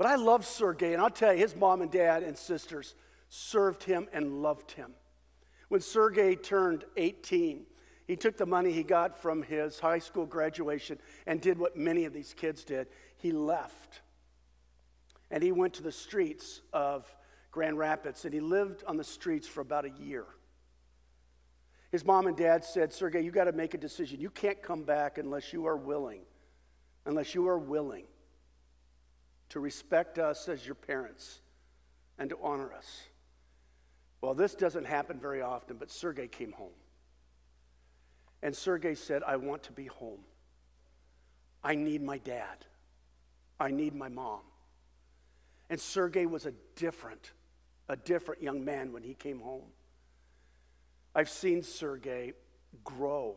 But 0.00 0.06
I 0.06 0.14
love 0.14 0.46
Sergey, 0.46 0.94
and 0.94 1.02
I'll 1.02 1.10
tell 1.10 1.34
you, 1.34 1.40
his 1.40 1.54
mom 1.54 1.82
and 1.82 1.90
dad 1.90 2.22
and 2.22 2.34
sisters 2.34 2.94
served 3.28 3.84
him 3.84 4.08
and 4.14 4.40
loved 4.40 4.72
him. 4.72 4.92
When 5.68 5.82
Sergey 5.82 6.36
turned 6.36 6.86
18, 6.96 7.66
he 8.06 8.16
took 8.16 8.38
the 8.38 8.46
money 8.46 8.72
he 8.72 8.82
got 8.82 9.18
from 9.20 9.42
his 9.42 9.78
high 9.78 9.98
school 9.98 10.24
graduation 10.24 10.98
and 11.26 11.38
did 11.38 11.58
what 11.58 11.76
many 11.76 12.06
of 12.06 12.14
these 12.14 12.32
kids 12.32 12.64
did. 12.64 12.86
He 13.18 13.30
left. 13.30 14.00
And 15.30 15.42
he 15.42 15.52
went 15.52 15.74
to 15.74 15.82
the 15.82 15.92
streets 15.92 16.62
of 16.72 17.04
Grand 17.50 17.76
Rapids, 17.76 18.24
and 18.24 18.32
he 18.32 18.40
lived 18.40 18.82
on 18.86 18.96
the 18.96 19.04
streets 19.04 19.46
for 19.46 19.60
about 19.60 19.84
a 19.84 19.90
year. 19.90 20.24
His 21.92 22.06
mom 22.06 22.26
and 22.26 22.38
dad 22.38 22.64
said, 22.64 22.90
Sergey, 22.90 23.20
you 23.20 23.30
got 23.30 23.44
to 23.44 23.52
make 23.52 23.74
a 23.74 23.78
decision. 23.78 24.18
You 24.18 24.30
can't 24.30 24.62
come 24.62 24.82
back 24.82 25.18
unless 25.18 25.52
you 25.52 25.66
are 25.66 25.76
willing, 25.76 26.22
unless 27.04 27.34
you 27.34 27.46
are 27.48 27.58
willing 27.58 28.06
to 29.50 29.60
respect 29.60 30.18
us 30.18 30.48
as 30.48 30.64
your 30.64 30.74
parents 30.74 31.40
and 32.18 32.30
to 32.30 32.38
honor 32.42 32.72
us. 32.72 33.02
Well, 34.20 34.34
this 34.34 34.54
doesn't 34.54 34.86
happen 34.86 35.18
very 35.18 35.42
often, 35.42 35.76
but 35.76 35.90
Sergei 35.90 36.28
came 36.28 36.52
home. 36.52 36.72
And 38.42 38.54
Sergei 38.54 38.94
said, 38.94 39.22
I 39.26 39.36
want 39.36 39.62
to 39.64 39.72
be 39.72 39.86
home. 39.86 40.20
I 41.62 41.74
need 41.74 42.02
my 42.02 42.18
dad. 42.18 42.64
I 43.58 43.70
need 43.70 43.94
my 43.94 44.08
mom. 44.08 44.40
And 45.68 45.78
Sergei 45.80 46.26
was 46.26 46.46
a 46.46 46.52
different, 46.76 47.32
a 47.88 47.96
different 47.96 48.42
young 48.42 48.64
man 48.64 48.92
when 48.92 49.02
he 49.02 49.14
came 49.14 49.40
home. 49.40 49.64
I've 51.14 51.28
seen 51.28 51.62
Sergei 51.62 52.32
grow. 52.84 53.36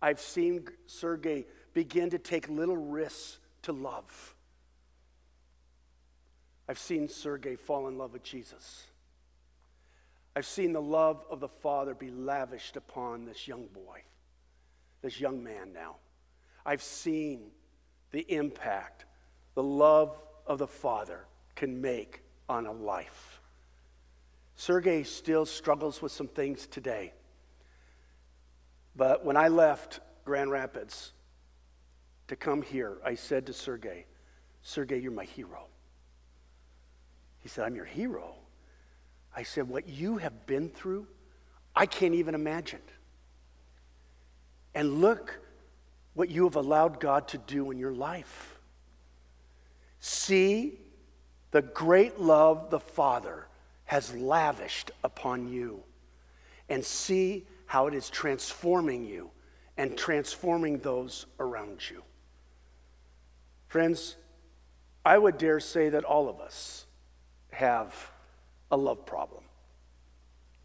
I've 0.00 0.20
seen 0.20 0.68
Sergei 0.86 1.46
begin 1.74 2.10
to 2.10 2.18
take 2.18 2.48
little 2.48 2.76
risks 2.76 3.38
to 3.62 3.72
love. 3.72 4.34
I've 6.68 6.78
seen 6.78 7.08
Sergei 7.08 7.56
fall 7.56 7.88
in 7.88 7.96
love 7.96 8.12
with 8.12 8.22
Jesus. 8.22 8.84
I've 10.36 10.46
seen 10.46 10.72
the 10.72 10.82
love 10.82 11.24
of 11.30 11.40
the 11.40 11.48
Father 11.48 11.94
be 11.94 12.10
lavished 12.10 12.76
upon 12.76 13.24
this 13.24 13.48
young 13.48 13.66
boy, 13.66 14.02
this 15.02 15.18
young 15.18 15.42
man 15.42 15.72
now. 15.72 15.96
I've 16.66 16.82
seen 16.82 17.50
the 18.10 18.20
impact 18.28 19.06
the 19.54 19.62
love 19.62 20.16
of 20.46 20.58
the 20.58 20.66
Father 20.66 21.24
can 21.56 21.80
make 21.80 22.22
on 22.48 22.66
a 22.66 22.72
life. 22.72 23.40
Sergei 24.54 25.02
still 25.02 25.46
struggles 25.46 26.02
with 26.02 26.12
some 26.12 26.28
things 26.28 26.66
today. 26.66 27.12
But 28.94 29.24
when 29.24 29.36
I 29.36 29.48
left 29.48 30.00
Grand 30.24 30.50
Rapids 30.50 31.12
to 32.26 32.36
come 32.36 32.62
here, 32.62 32.98
I 33.04 33.14
said 33.14 33.46
to 33.46 33.52
Sergei, 33.52 34.04
Sergei, 34.62 34.98
you're 34.98 35.12
my 35.12 35.24
hero. 35.24 35.66
He 37.48 37.50
said, 37.50 37.64
I'm 37.64 37.76
your 37.76 37.86
hero. 37.86 38.34
I 39.34 39.42
said, 39.42 39.70
What 39.70 39.88
you 39.88 40.18
have 40.18 40.44
been 40.46 40.68
through, 40.68 41.06
I 41.74 41.86
can't 41.86 42.12
even 42.12 42.34
imagine. 42.34 42.82
And 44.74 45.00
look 45.00 45.40
what 46.12 46.28
you 46.28 46.44
have 46.44 46.56
allowed 46.56 47.00
God 47.00 47.26
to 47.28 47.38
do 47.38 47.70
in 47.70 47.78
your 47.78 47.94
life. 47.94 48.58
See 49.98 50.78
the 51.50 51.62
great 51.62 52.20
love 52.20 52.68
the 52.68 52.80
Father 52.80 53.46
has 53.86 54.14
lavished 54.14 54.90
upon 55.02 55.48
you, 55.48 55.82
and 56.68 56.84
see 56.84 57.46
how 57.64 57.86
it 57.86 57.94
is 57.94 58.10
transforming 58.10 59.06
you 59.06 59.30
and 59.78 59.96
transforming 59.96 60.80
those 60.80 61.24
around 61.40 61.80
you. 61.88 62.02
Friends, 63.68 64.16
I 65.02 65.16
would 65.16 65.38
dare 65.38 65.60
say 65.60 65.88
that 65.88 66.04
all 66.04 66.28
of 66.28 66.40
us 66.40 66.84
have 67.50 67.94
a 68.70 68.76
love 68.76 69.04
problem. 69.06 69.42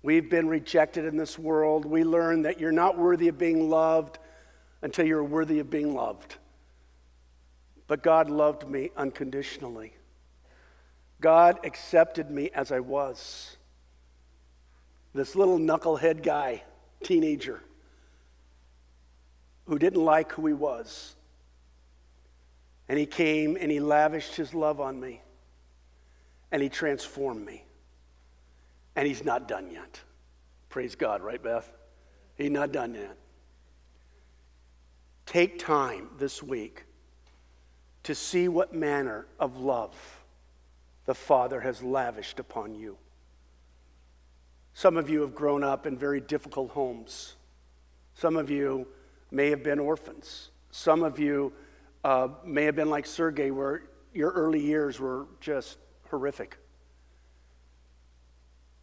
We've 0.01 0.29
been 0.29 0.47
rejected 0.47 1.05
in 1.05 1.15
this 1.15 1.39
world. 1.39 1.85
We 1.85 2.03
learn 2.03 2.41
that 2.41 2.59
you're 2.59 2.73
not 2.73 2.97
worthy 2.97 3.29
of 3.29 3.37
being 3.37 3.69
loved 3.69 4.19
until 4.81 5.05
you're 5.05 5.23
worthy 5.23 5.59
of 5.59 5.69
being 5.69 5.93
loved. 5.95 6.35
But 7.87 8.03
God 8.03 8.29
loved 8.29 8.67
me 8.67 8.91
unconditionally. 8.97 9.93
God 11.21 11.59
accepted 11.63 12.29
me 12.29 12.49
as 12.53 12.71
I 12.71 12.81
was. 12.81 13.55
This 15.13 15.35
little 15.35 15.57
knucklehead 15.57 16.21
guy, 16.21 16.63
teenager, 17.01 17.61
who 19.65 19.79
didn't 19.79 20.03
like 20.03 20.33
who 20.33 20.45
he 20.45 20.53
was. 20.53 21.15
And 22.89 22.99
he 22.99 23.05
came 23.05 23.57
and 23.59 23.71
he 23.71 23.79
lavished 23.79 24.35
his 24.35 24.53
love 24.53 24.81
on 24.81 24.99
me. 24.99 25.21
And 26.53 26.61
he 26.61 26.69
transformed 26.69 27.45
me. 27.45 27.65
And 28.95 29.05
he's 29.05 29.25
not 29.25 29.49
done 29.49 29.69
yet. 29.71 29.99
Praise 30.69 30.95
God, 30.95 31.21
right, 31.21 31.43
Beth? 31.43 31.69
He's 32.35 32.51
not 32.51 32.71
done 32.71 32.95
yet. 32.95 33.17
Take 35.25 35.59
time 35.59 36.09
this 36.17 36.41
week 36.41 36.85
to 38.03 38.13
see 38.13 38.47
what 38.47 38.73
manner 38.73 39.25
of 39.39 39.57
love 39.57 39.95
the 41.05 41.15
Father 41.15 41.59
has 41.59 41.81
lavished 41.81 42.39
upon 42.39 42.75
you. 42.75 42.97
Some 44.73 44.95
of 44.97 45.09
you 45.09 45.21
have 45.21 45.35
grown 45.35 45.63
up 45.63 45.85
in 45.85 45.97
very 45.97 46.19
difficult 46.19 46.71
homes. 46.71 47.35
Some 48.13 48.37
of 48.37 48.49
you 48.49 48.87
may 49.31 49.49
have 49.49 49.63
been 49.63 49.79
orphans. 49.79 50.49
Some 50.71 51.03
of 51.03 51.19
you 51.19 51.51
uh, 52.03 52.29
may 52.45 52.65
have 52.65 52.75
been 52.75 52.89
like 52.89 53.05
Sergei, 53.05 53.51
where 53.51 53.83
your 54.13 54.31
early 54.31 54.59
years 54.59 54.99
were 54.99 55.25
just 55.39 55.77
horrific. 56.13 56.57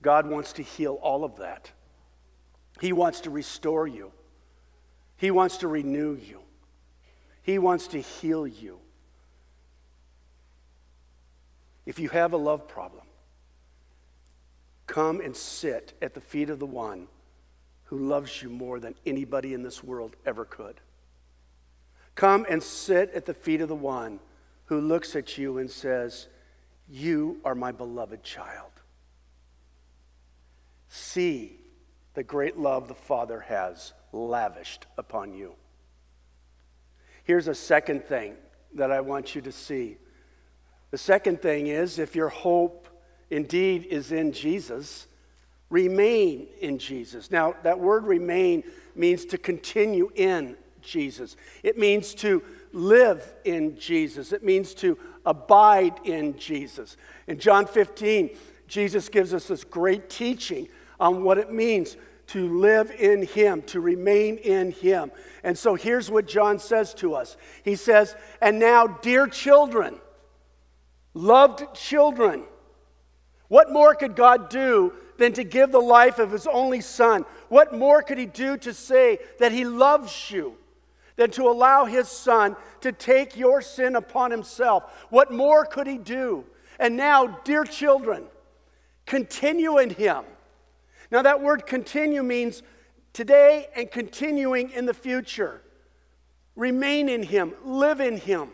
God 0.03 0.27
wants 0.27 0.55
to 0.55 0.63
heal 0.63 0.99
all 1.01 1.23
of 1.23 1.37
that. 1.37 1.71
He 2.81 2.93
wants 2.93 3.21
to 3.21 3.31
restore 3.31 3.87
you. 3.87 4.11
He 5.17 5.31
wants 5.31 5.59
to 5.59 5.69
renew 5.69 6.17
you. 6.17 6.41
He 7.43 7.61
wants 7.61 7.87
to 7.89 8.01
heal 8.01 8.49
you. 8.49 8.81
If 11.87 12.01
you 12.01 12.09
have 12.09 12.33
a 12.33 12.37
love 12.37 12.67
problem, 12.67 13.05
come 14.89 15.21
and 15.21 15.37
sit 15.37 15.93
at 16.03 16.15
the 16.15 16.21
feet 16.21 16.51
of 16.51 16.59
the 16.59 16.67
one 16.67 17.07
who 17.85 17.99
loves 17.99 18.43
you 18.43 18.49
more 18.49 18.81
than 18.81 18.97
anybody 19.07 19.55
in 19.55 19.63
this 19.63 19.85
world 19.85 20.17
ever 20.27 20.45
could. 20.45 20.81
Come 22.17 22.45
and 22.51 22.61
sit 22.61 23.13
at 23.15 23.25
the 23.25 23.35
feet 23.35 23.61
of 23.61 23.69
the 23.69 23.77
one 23.77 24.19
who 24.65 24.81
looks 24.81 25.15
at 25.15 25.39
you 25.39 25.59
and 25.59 25.71
says, 25.71 26.27
You 26.91 27.41
are 27.45 27.55
my 27.55 27.71
beloved 27.71 28.25
child. 28.25 28.73
See 30.89 31.61
the 32.15 32.25
great 32.25 32.59
love 32.59 32.89
the 32.89 32.95
Father 32.95 33.41
has 33.41 33.93
lavished 34.13 34.87
upon 34.99 35.33
you. 35.33 35.55
Here's 37.23 37.47
a 37.47 37.55
second 37.55 38.05
thing 38.05 38.35
that 38.75 38.91
I 38.91 39.01
want 39.01 39.37
you 39.37 39.41
to 39.43 39.53
see. 39.53 39.99
The 40.91 40.99
second 40.99 41.41
thing 41.41 41.69
is 41.69 42.01
if 42.01 42.17
your 42.17 42.29
hope 42.29 42.89
indeed 43.31 43.85
is 43.85 44.11
in 44.11 44.33
Jesus, 44.33 45.07
remain 45.69 46.49
in 46.61 46.79
Jesus. 46.79 47.31
Now, 47.31 47.55
that 47.63 47.79
word 47.79 48.05
remain 48.05 48.65
means 48.97 49.25
to 49.27 49.39
continue 49.39 50.11
in 50.17 50.57
Jesus, 50.83 51.37
it 51.63 51.79
means 51.79 52.15
to 52.15 52.43
live 52.73 53.35
in 53.45 53.79
Jesus, 53.79 54.33
it 54.33 54.43
means 54.43 54.75
to 54.75 54.99
abide 55.27 56.01
in 56.05 56.39
Jesus. 56.39 56.97
In 57.27 57.39
John 57.39 57.67
15, 57.67 58.31
Jesus 58.67 59.09
gives 59.09 59.35
us 59.35 59.49
this 59.49 59.65
great 59.65 60.09
teaching 60.09 60.69
on 60.99 61.25
what 61.25 61.39
it 61.39 61.53
means 61.53 61.97
to 62.29 62.61
live 62.61 62.93
in 62.93 63.27
Him, 63.27 63.63
to 63.63 63.81
remain 63.81 64.37
in 64.37 64.71
Him. 64.71 65.11
And 65.43 65.59
so 65.59 65.75
here's 65.75 66.11
what 66.11 66.29
John 66.29 66.59
says 66.59 66.95
to 66.95 67.15
us 67.15 67.37
He 67.65 67.75
says, 67.75 68.15
And 68.41 68.59
now, 68.59 68.87
dear 68.87 69.27
children, 69.27 69.99
loved 71.13 71.75
children, 71.75 72.45
what 73.49 73.73
more 73.73 73.97
could 73.97 74.15
God 74.15 74.49
do 74.49 74.93
than 75.19 75.33
to 75.33 75.43
give 75.43 75.73
the 75.73 75.81
life 75.81 76.21
of 76.21 76.31
His 76.31 76.47
only 76.47 76.81
Son? 76.81 77.25
What 77.49 77.75
more 77.75 78.01
could 78.03 78.19
He 78.19 78.27
do 78.27 78.57
to 78.59 78.73
say 78.73 79.19
that 79.41 79.51
He 79.51 79.65
loves 79.65 80.31
you? 80.31 80.57
Than 81.21 81.31
to 81.33 81.45
allow 81.45 81.85
his 81.85 82.09
son 82.09 82.57
to 82.81 82.93
take 82.93 83.37
your 83.37 83.61
sin 83.61 83.95
upon 83.95 84.31
himself. 84.31 84.85
What 85.11 85.31
more 85.31 85.67
could 85.67 85.87
he 85.87 85.99
do? 85.99 86.47
And 86.79 86.97
now, 86.97 87.27
dear 87.45 87.65
children, 87.65 88.25
continue 89.05 89.77
in 89.79 89.91
him 89.91 90.25
now, 91.11 91.23
that 91.23 91.41
word 91.41 91.67
continue 91.67 92.23
means 92.23 92.63
today 93.13 93.67
and 93.75 93.91
continuing 93.91 94.71
in 94.71 94.87
the 94.87 94.95
future. 94.95 95.61
Remain 96.55 97.09
in 97.09 97.23
Him, 97.23 97.55
live 97.65 98.01
in 98.01 98.17
Him, 98.17 98.51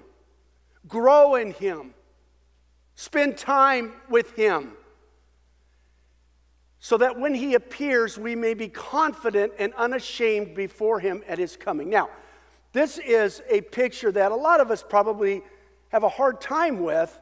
grow 0.89 1.35
in 1.35 1.53
Him, 1.53 1.95
spend 2.95 3.37
time 3.37 3.93
with 4.09 4.33
Him, 4.37 4.73
so 6.79 6.97
that 6.97 7.19
when 7.19 7.35
He 7.35 7.55
appears, 7.55 8.17
we 8.17 8.35
may 8.35 8.55
be 8.55 8.69
confident 8.69 9.53
and 9.59 9.75
unashamed 9.75 10.55
before 10.55 11.01
Him 11.01 11.23
at 11.29 11.39
His 11.39 11.57
coming. 11.57 11.91
Now, 11.91 12.09
this 12.77 12.99
is 12.99 13.41
a 13.49 13.63
picture 13.63 14.13
that 14.13 14.33
a 14.33 14.37
lot 14.37 14.61
of 14.61 14.71
us 14.71 14.85
probably 14.87 15.43
have 15.89 16.03
a 16.03 16.11
hard 16.11 16.43
time 16.43 16.83
with, 16.83 17.19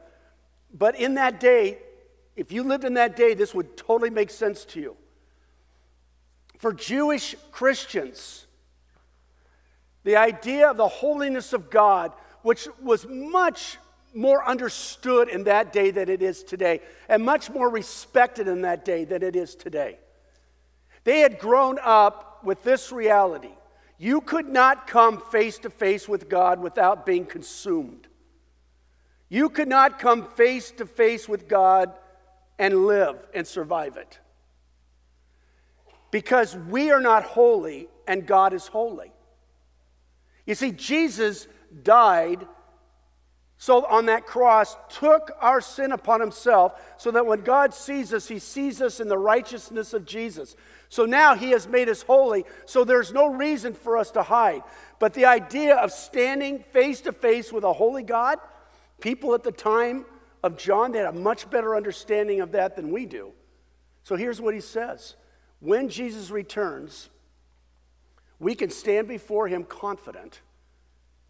but 0.73 0.99
in 0.99 1.13
that 1.13 1.39
day, 1.39 1.77
if 2.35 2.51
you 2.51 2.61
lived 2.61 2.83
in 2.83 2.95
that 2.95 3.15
day, 3.15 3.35
this 3.35 3.55
would 3.55 3.77
totally 3.77 4.09
make 4.09 4.31
sense 4.31 4.65
to 4.65 4.81
you. 4.81 4.97
For 6.57 6.73
Jewish 6.73 7.37
Christians, 7.53 8.47
the 10.03 10.17
idea 10.17 10.69
of 10.69 10.75
the 10.75 10.89
holiness 10.89 11.53
of 11.53 11.69
God, 11.69 12.11
which 12.41 12.67
was 12.81 13.07
much 13.07 13.77
more 14.13 14.45
understood 14.45 15.29
in 15.29 15.45
that 15.45 15.71
day 15.71 15.89
than 15.89 16.09
it 16.09 16.21
is 16.21 16.43
today, 16.43 16.81
and 17.07 17.23
much 17.23 17.49
more 17.49 17.69
respected 17.69 18.49
in 18.49 18.63
that 18.63 18.83
day 18.83 19.05
than 19.05 19.23
it 19.23 19.37
is 19.37 19.55
today. 19.55 19.99
They 21.05 21.21
had 21.21 21.39
grown 21.39 21.79
up 21.81 22.43
with 22.43 22.61
this 22.63 22.91
reality 22.91 23.53
you 23.97 24.21
could 24.21 24.47
not 24.47 24.87
come 24.87 25.21
face 25.31 25.57
to 25.59 25.69
face 25.69 26.07
with 26.07 26.27
God 26.27 26.59
without 26.59 27.05
being 27.05 27.25
consumed. 27.25 28.07
You 29.29 29.49
could 29.49 29.67
not 29.67 29.99
come 29.99 30.27
face 30.31 30.71
to 30.71 30.85
face 30.85 31.27
with 31.27 31.47
God 31.47 31.93
and 32.59 32.85
live 32.85 33.17
and 33.33 33.45
survive 33.47 33.97
it 33.97 34.19
because 36.11 36.55
we 36.55 36.91
are 36.91 37.01
not 37.01 37.23
holy 37.23 37.87
and 38.07 38.25
God 38.25 38.53
is 38.53 38.67
holy. 38.67 39.11
You 40.45 40.55
see, 40.55 40.71
Jesus 40.71 41.47
died 41.83 42.45
so 43.57 43.85
on 43.85 44.07
that 44.07 44.25
cross, 44.25 44.75
took 44.89 45.31
our 45.39 45.61
sin 45.61 45.91
upon 45.91 46.19
himself, 46.19 46.73
so 46.97 47.09
that 47.11 47.25
when 47.25 47.41
God 47.41 47.73
sees 47.73 48.13
us, 48.13 48.27
he 48.27 48.39
sees 48.39 48.81
us 48.81 48.99
in 48.99 49.07
the 49.07 49.17
righteousness 49.17 49.93
of 49.93 50.05
Jesus. 50.05 50.55
So 50.89 51.05
now 51.05 51.35
he 51.35 51.51
has 51.51 51.67
made 51.67 51.89
us 51.89 52.01
holy, 52.01 52.45
so 52.65 52.83
there's 52.83 53.11
no 53.11 53.27
reason 53.33 53.73
for 53.73 53.97
us 53.97 54.11
to 54.11 54.23
hide. 54.23 54.63
But 54.99 55.13
the 55.13 55.25
idea 55.25 55.75
of 55.75 55.91
standing 55.91 56.59
face 56.59 57.01
to 57.01 57.11
face 57.11 57.51
with 57.51 57.63
a 57.63 57.73
holy 57.73 58.03
God, 58.03 58.37
people 58.99 59.33
at 59.33 59.43
the 59.43 59.51
time 59.51 60.05
of 60.43 60.57
John, 60.57 60.91
they 60.91 60.99
had 60.99 61.07
a 61.07 61.19
much 61.19 61.49
better 61.49 61.75
understanding 61.75 62.41
of 62.41 62.51
that 62.51 62.75
than 62.75 62.91
we 62.91 63.05
do. 63.05 63.31
So 64.03 64.15
here's 64.15 64.39
what 64.39 64.53
he 64.53 64.61
says 64.61 65.15
when 65.59 65.89
Jesus 65.89 66.29
returns, 66.29 67.09
we 68.39 68.53
can 68.53 68.69
stand 68.69 69.07
before 69.07 69.47
him 69.47 69.63
confident 69.63 70.41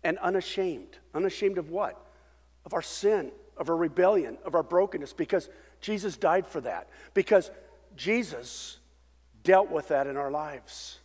and 0.03 0.17
unashamed. 0.19 0.97
Unashamed 1.13 1.57
of 1.57 1.69
what? 1.69 2.05
Of 2.65 2.73
our 2.73 2.81
sin, 2.81 3.31
of 3.57 3.69
our 3.69 3.77
rebellion, 3.77 4.37
of 4.43 4.55
our 4.55 4.63
brokenness, 4.63 5.13
because 5.13 5.49
Jesus 5.81 6.17
died 6.17 6.47
for 6.47 6.61
that. 6.61 6.89
Because 7.13 7.51
Jesus 7.95 8.79
dealt 9.45 9.71
with 9.71 9.87
that 9.87 10.07
in 10.07 10.17
our 10.17 10.29
lives. 10.29 10.99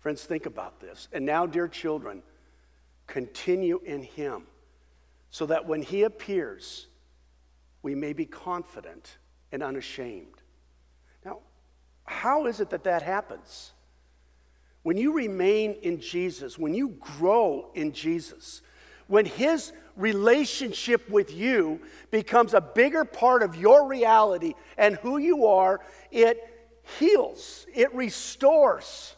Friends, 0.00 0.24
think 0.24 0.46
about 0.46 0.80
this. 0.80 1.08
And 1.12 1.24
now, 1.24 1.46
dear 1.46 1.68
children, 1.68 2.22
continue 3.06 3.80
in 3.84 4.02
him 4.02 4.42
so 5.30 5.46
that 5.46 5.66
when 5.66 5.82
he 5.82 6.02
appears, 6.02 6.88
we 7.82 7.94
may 7.94 8.12
be 8.12 8.26
confident 8.26 9.18
and 9.52 9.62
unashamed. 9.62 10.42
Now, 11.24 11.38
how 12.04 12.46
is 12.46 12.60
it 12.60 12.70
that 12.70 12.84
that 12.84 13.02
happens? 13.02 13.72
When 14.82 14.96
you 14.96 15.12
remain 15.12 15.72
in 15.82 16.00
Jesus, 16.00 16.58
when 16.58 16.74
you 16.74 16.96
grow 17.00 17.70
in 17.74 17.92
Jesus, 17.92 18.62
when 19.06 19.24
His 19.24 19.72
relationship 19.96 21.08
with 21.10 21.34
you 21.34 21.80
becomes 22.10 22.54
a 22.54 22.60
bigger 22.60 23.04
part 23.04 23.42
of 23.42 23.56
your 23.56 23.86
reality 23.86 24.54
and 24.76 24.96
who 24.96 25.18
you 25.18 25.46
are, 25.46 25.80
it 26.10 26.57
heals, 26.98 27.66
it 27.74 27.94
restores. 27.94 29.14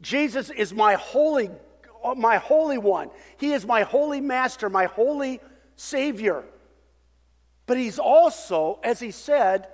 Jesus 0.00 0.50
is 0.50 0.74
my 0.74 0.94
holy, 0.94 1.50
my 2.16 2.36
holy 2.36 2.78
one. 2.78 3.10
He 3.36 3.52
is 3.52 3.64
my 3.64 3.82
holy 3.82 4.20
master, 4.20 4.68
my 4.68 4.86
holy 4.86 5.40
Savior. 5.76 6.44
But 7.66 7.78
He's 7.78 7.98
also, 7.98 8.80
as 8.82 9.00
He 9.00 9.12
said, 9.12 9.68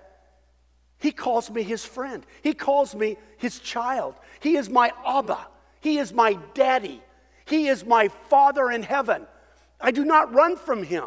He 0.99 1.13
calls 1.13 1.51
me 1.51 1.63
his 1.63 1.85
friend. 1.85 2.25
He 2.43 2.55
calls 2.55 2.95
me 2.95 3.17
his 3.39 3.61
child. 3.61 4.15
He 4.41 4.57
is 4.57 4.69
my 4.69 4.93
Abba. 5.07 5.47
He 5.81 5.99
is 5.99 6.13
my 6.13 6.39
daddy. 6.55 7.01
He 7.45 7.69
is 7.69 7.87
my 7.87 8.09
Father 8.29 8.71
in 8.71 8.83
heaven. 8.83 9.27
I 9.81 9.93
do 9.93 10.05
not 10.05 10.35
run 10.35 10.57
from 10.57 10.83
him, 10.83 11.07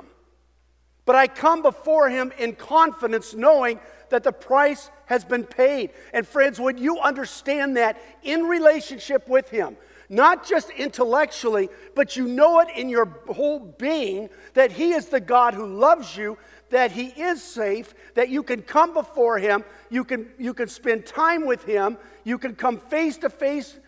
but 1.06 1.16
I 1.16 1.28
come 1.28 1.62
before 1.62 2.10
him 2.10 2.32
in 2.40 2.56
confidence, 2.56 3.34
knowing 3.34 3.80
that 4.12 4.24
the 4.24 4.32
price 4.32 4.90
has 5.08 5.26
been 5.26 5.44
paid. 5.44 5.90
And 6.14 6.26
friends, 6.26 6.60
would 6.60 6.80
you 6.80 7.00
understand 7.00 7.76
that 7.78 8.02
in 8.24 8.44
relationship 8.44 9.28
with 9.28 9.50
him? 9.50 9.76
Not 10.12 10.46
just 10.46 10.70
intellectually, 10.72 11.70
but 11.96 12.18
you 12.18 12.28
know 12.28 12.60
it 12.60 12.68
in 12.76 12.90
your 12.90 13.06
whole 13.30 13.60
being 13.60 14.30
that 14.56 14.70
He 14.70 14.92
is 14.92 15.06
the 15.06 15.22
God 15.22 15.54
who 15.54 15.66
loves 15.66 16.18
you, 16.18 16.38
that 16.70 16.92
He 16.92 17.06
is 17.08 17.42
safe, 17.42 17.94
that 18.16 18.28
you 18.28 18.44
can 18.44 18.62
come 18.62 18.94
before 18.94 19.40
Him, 19.40 19.64
you 19.90 20.04
can, 20.04 20.28
you 20.38 20.54
can 20.54 20.68
spend 20.68 21.06
time 21.06 21.46
with 21.46 21.64
Him, 21.64 21.98
you 22.26 22.38
can 22.38 22.56
come 22.56 22.78
face 22.78 23.16
to 23.20 23.30
face 23.30 23.80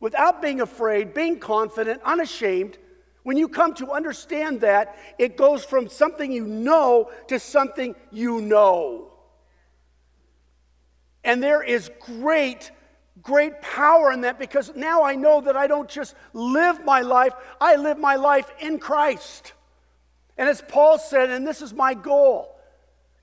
without 0.00 0.42
being 0.42 0.60
afraid, 0.60 1.14
being 1.14 1.38
confident, 1.38 2.02
unashamed. 2.04 2.76
When 3.22 3.38
you 3.38 3.48
come 3.48 3.72
to 3.76 3.90
understand 3.90 4.60
that, 4.60 4.98
it 5.18 5.38
goes 5.38 5.64
from 5.64 5.88
something 5.88 6.30
you 6.30 6.46
know 6.46 7.10
to 7.28 7.38
something 7.38 7.94
you 8.10 8.42
know. 8.42 9.10
And 11.24 11.42
there 11.42 11.62
is 11.62 11.90
great, 12.00 12.70
great 13.22 13.60
power 13.60 14.12
in 14.12 14.22
that 14.22 14.38
because 14.38 14.74
now 14.74 15.02
I 15.02 15.14
know 15.14 15.40
that 15.42 15.56
I 15.56 15.66
don't 15.66 15.88
just 15.88 16.14
live 16.32 16.84
my 16.84 17.02
life, 17.02 17.34
I 17.60 17.76
live 17.76 17.98
my 17.98 18.16
life 18.16 18.50
in 18.60 18.78
Christ. 18.78 19.52
And 20.38 20.48
as 20.48 20.62
Paul 20.66 20.98
said, 20.98 21.30
and 21.30 21.46
this 21.46 21.60
is 21.60 21.74
my 21.74 21.92
goal, 21.94 22.56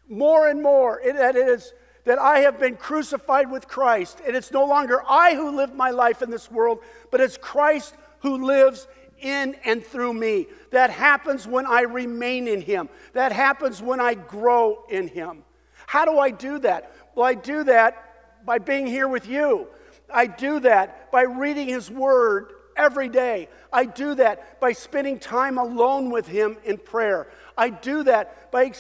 more 0.07 0.47
and 0.47 0.61
more, 0.61 0.99
it, 0.99 1.15
it 1.15 1.35
is 1.35 1.73
that 2.05 2.19
I 2.19 2.39
have 2.39 2.59
been 2.59 2.77
crucified 2.77 3.51
with 3.51 3.67
Christ, 3.67 4.21
and 4.25 4.35
it's 4.35 4.51
no 4.51 4.65
longer 4.65 5.01
I 5.07 5.35
who 5.35 5.57
live 5.57 5.75
my 5.75 5.89
life 5.89 6.21
in 6.21 6.29
this 6.29 6.49
world, 6.49 6.79
but 7.11 7.19
it's 7.19 7.37
Christ 7.37 7.95
who 8.19 8.45
lives 8.45 8.87
in 9.19 9.55
and 9.65 9.83
through 9.83 10.13
me. 10.13 10.47
That 10.71 10.89
happens 10.89 11.47
when 11.47 11.65
I 11.65 11.81
remain 11.81 12.47
in 12.47 12.61
Him, 12.61 12.87
that 13.13 13.31
happens 13.31 13.81
when 13.81 13.99
I 13.99 14.13
grow 14.13 14.85
in 14.89 15.07
Him. 15.07 15.43
How 15.85 16.05
do 16.05 16.19
I 16.19 16.31
do 16.31 16.59
that? 16.59 16.93
Well, 17.17 17.25
I 17.25 17.33
do 17.33 17.63
that 17.63 18.45
by 18.45 18.59
being 18.59 18.85
here 18.85 19.07
with 19.07 19.27
you. 19.27 19.69
I 20.13 20.27
do 20.27 20.59
that 20.59 21.11
by 21.11 21.23
reading 21.23 21.67
His 21.67 21.89
Word 21.89 22.53
every 22.75 23.09
day. 23.09 23.49
I 23.73 23.85
do 23.85 24.13
that 24.13 24.61
by 24.61 24.73
spending 24.73 25.17
time 25.17 25.57
alone 25.57 26.11
with 26.11 26.27
Him 26.27 26.57
in 26.63 26.77
prayer. 26.77 27.31
I 27.57 27.71
do 27.71 28.03
that 28.03 28.51
by, 28.51 28.71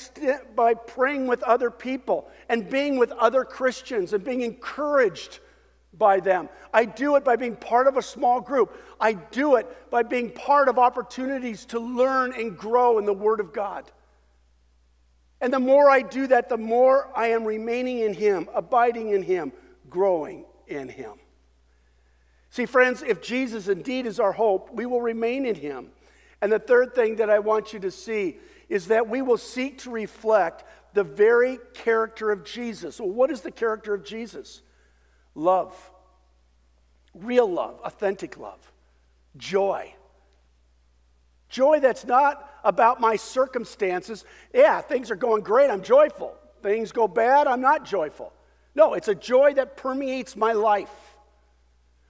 by 0.55 0.75
praying 0.75 1.25
with 1.25 1.41
other 1.41 1.71
people 1.71 2.29
and 2.47 2.69
being 2.69 2.99
with 2.99 3.11
other 3.13 3.43
Christians 3.43 4.13
and 4.13 4.23
being 4.23 4.41
encouraged 4.41 5.39
by 5.97 6.19
them. 6.19 6.47
I 6.71 6.85
do 6.85 7.15
it 7.15 7.23
by 7.23 7.37
being 7.37 7.55
part 7.55 7.87
of 7.87 7.97
a 7.97 8.03
small 8.03 8.39
group. 8.39 8.79
I 9.01 9.13
do 9.13 9.55
it 9.55 9.89
by 9.89 10.03
being 10.03 10.29
part 10.29 10.69
of 10.69 10.77
opportunities 10.77 11.65
to 11.65 11.79
learn 11.79 12.33
and 12.33 12.55
grow 12.55 12.99
in 12.99 13.05
the 13.05 13.13
Word 13.13 13.39
of 13.39 13.51
God. 13.51 13.91
And 15.39 15.53
the 15.53 15.59
more 15.59 15.89
I 15.89 16.01
do 16.01 16.27
that, 16.27 16.49
the 16.49 16.57
more 16.57 17.09
I 17.15 17.27
am 17.27 17.45
remaining 17.45 17.99
in 17.99 18.13
Him, 18.13 18.49
abiding 18.53 19.09
in 19.09 19.21
Him, 19.21 19.51
growing 19.89 20.45
in 20.67 20.89
Him. 20.89 21.13
See, 22.49 22.65
friends, 22.65 23.03
if 23.03 23.21
Jesus 23.21 23.67
indeed 23.67 24.05
is 24.05 24.19
our 24.19 24.31
hope, 24.31 24.73
we 24.73 24.85
will 24.85 25.01
remain 25.01 25.45
in 25.45 25.55
Him. 25.55 25.89
And 26.41 26.51
the 26.51 26.59
third 26.59 26.95
thing 26.95 27.17
that 27.17 27.29
I 27.29 27.39
want 27.39 27.73
you 27.73 27.79
to 27.79 27.91
see 27.91 28.37
is 28.69 28.87
that 28.87 29.07
we 29.07 29.21
will 29.21 29.37
seek 29.37 29.79
to 29.79 29.91
reflect 29.91 30.63
the 30.93 31.03
very 31.03 31.59
character 31.73 32.31
of 32.31 32.43
Jesus. 32.43 32.99
Well, 32.99 33.09
what 33.09 33.29
is 33.29 33.41
the 33.41 33.51
character 33.51 33.93
of 33.93 34.03
Jesus? 34.03 34.61
Love, 35.35 35.75
real 37.13 37.49
love, 37.49 37.79
authentic 37.83 38.37
love, 38.37 38.71
joy. 39.37 39.93
Joy 41.49 41.79
that's 41.79 42.05
not 42.05 42.49
about 42.63 42.99
my 42.99 43.15
circumstances. 43.15 44.25
Yeah, 44.53 44.81
things 44.81 45.11
are 45.11 45.15
going 45.15 45.43
great, 45.43 45.69
I'm 45.69 45.81
joyful. 45.81 46.35
Things 46.61 46.91
go 46.91 47.07
bad, 47.07 47.47
I'm 47.47 47.61
not 47.61 47.85
joyful. 47.85 48.33
No, 48.75 48.93
it's 48.93 49.07
a 49.07 49.15
joy 49.15 49.53
that 49.55 49.77
permeates 49.77 50.35
my 50.35 50.53
life. 50.53 51.15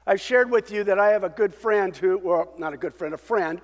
I've 0.05 0.21
shared 0.21 0.49
with 0.49 0.71
you 0.71 0.83
that 0.85 0.99
I 0.99 1.09
have 1.09 1.23
a 1.23 1.29
good 1.29 1.53
friend 1.53 1.95
who, 1.95 2.17
well, 2.17 2.53
not 2.57 2.73
a 2.73 2.77
good 2.77 2.95
friend, 2.95 3.13
a 3.13 3.17
friend 3.17 3.61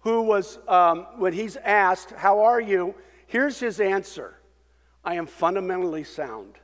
who 0.00 0.22
was, 0.22 0.58
um, 0.68 1.06
when 1.16 1.32
he's 1.32 1.56
asked, 1.56 2.10
How 2.12 2.40
are 2.40 2.60
you? 2.60 2.94
Here's 3.26 3.60
his 3.60 3.80
answer 3.80 4.34
I 5.04 5.14
am 5.14 5.26
fundamentally 5.26 6.04
sound. 6.04 6.54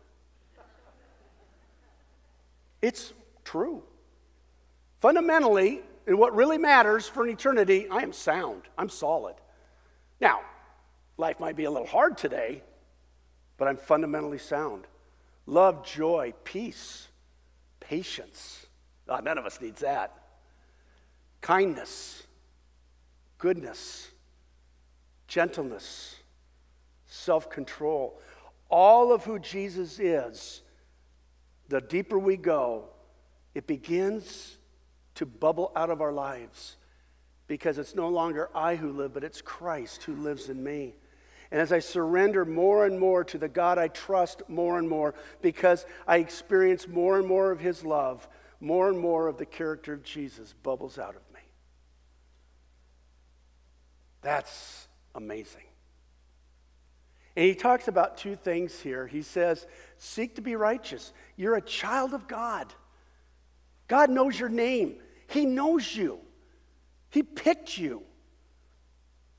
It's 2.83 3.13
true. 3.45 3.83
Fundamentally, 5.01 5.83
and 6.07 6.19
what 6.19 6.35
really 6.35 6.59
matters 6.59 7.09
for 7.09 7.25
an 7.25 7.31
eternity, 7.31 7.89
I 7.91 8.03
am 8.03 8.13
sound. 8.13 8.63
I'm 8.79 8.89
solid. 8.89 9.35
Now, 10.21 10.41
life 11.17 11.41
might 11.41 11.57
be 11.57 11.65
a 11.65 11.71
little 11.71 11.87
hard 11.87 12.17
today, 12.17 12.63
but 13.57 13.67
I'm 13.67 13.77
fundamentally 13.77 14.39
sound. 14.39 14.85
Love, 15.47 15.85
joy, 15.85 16.33
peace, 16.45 17.09
patience. 17.81 18.67
Oh, 19.09 19.19
none 19.19 19.39
of 19.39 19.47
us 19.47 19.61
needs 19.61 19.81
that. 19.81 20.13
Kindness, 21.41 22.23
goodness, 23.39 24.09
gentleness, 25.27 26.17
self 27.07 27.51
control. 27.51 28.21
All 28.69 29.13
of 29.13 29.25
who 29.25 29.39
Jesus 29.39 29.99
is, 29.99 30.63
the 31.69 31.81
deeper 31.81 32.19
we 32.19 32.37
go, 32.37 32.87
it 33.55 33.67
begins 33.67 34.57
to 35.17 35.27
bubble 35.27 35.73
out 35.77 35.91
of 35.91 36.01
our 36.01 36.13
lives 36.13 36.77
because 37.47 37.79
it's 37.79 37.95
no 37.95 38.09
longer 38.09 38.51
I 38.55 38.77
who 38.77 38.91
live, 38.91 39.15
but 39.15 39.25
it's 39.25 39.41
Christ 39.41 40.05
who 40.05 40.15
lives 40.15 40.49
in 40.49 40.63
me. 40.63 40.95
And 41.51 41.61
as 41.61 41.73
I 41.73 41.79
surrender 41.79 42.45
more 42.45 42.87
and 42.87 42.99
more 42.99 43.23
to 43.25 43.39
the 43.39 43.49
God 43.49 43.79
I 43.79 43.89
trust 43.89 44.43
more 44.49 44.79
and 44.79 44.89
more, 44.89 45.15
because 45.43 45.87
I 46.07 46.17
experience 46.17 46.89
more 46.89 47.19
and 47.19 47.27
more 47.27 47.53
of 47.53 47.61
His 47.61 47.85
love, 47.85 48.27
more 48.61 48.89
and 48.89 48.99
more 48.99 49.29
of 49.29 49.39
the 49.39 49.47
character 49.47 49.93
of 49.93 50.03
Jesus 50.03 50.55
bubbles 50.63 50.99
out 50.99 51.15
of 51.15 51.23
me. 51.33 51.41
That's 54.23 54.89
amazing. 55.15 55.63
And 57.37 57.45
he 57.45 57.55
talks 57.55 57.87
about 57.87 58.17
two 58.17 58.35
things 58.35 58.81
here. 58.81 59.07
He 59.07 59.23
says, 59.23 59.67
Seek 59.99 60.37
to 60.37 60.41
be 60.41 60.57
righteous. 60.57 61.13
You're 61.37 61.57
a 61.57 61.61
child 61.61 62.15
of 62.15 62.27
God. 62.27 62.73
God 63.89 64.11
knows 64.11 64.41
your 64.41 64.49
name, 64.49 64.97
He 65.29 65.45
knows 65.45 65.95
you, 65.95 66.19
He 67.11 67.23
picked 67.23 67.79
you. 67.79 68.03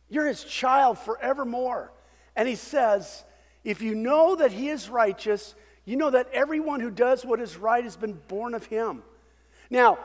You're 0.10 0.28
His 0.28 0.43
child 0.43 0.97
forevermore. 0.97 1.91
And 2.36 2.47
He 2.47 2.56
says, 2.56 3.23
If 3.63 3.82
you 3.82 3.95
know 3.95 4.36
that 4.36 4.52
He 4.52 4.69
is 4.69 4.89
righteous, 4.89 5.56
you 5.86 5.95
know 5.95 6.10
that 6.10 6.30
everyone 6.32 6.80
who 6.80 6.91
does 6.91 7.26
what 7.26 7.39
is 7.39 7.58
right 7.58 7.84
has 7.84 7.97
been 7.97 8.19
born 8.28 8.54
of 8.54 8.65
Him. 8.65 9.04
Now, 9.69 10.00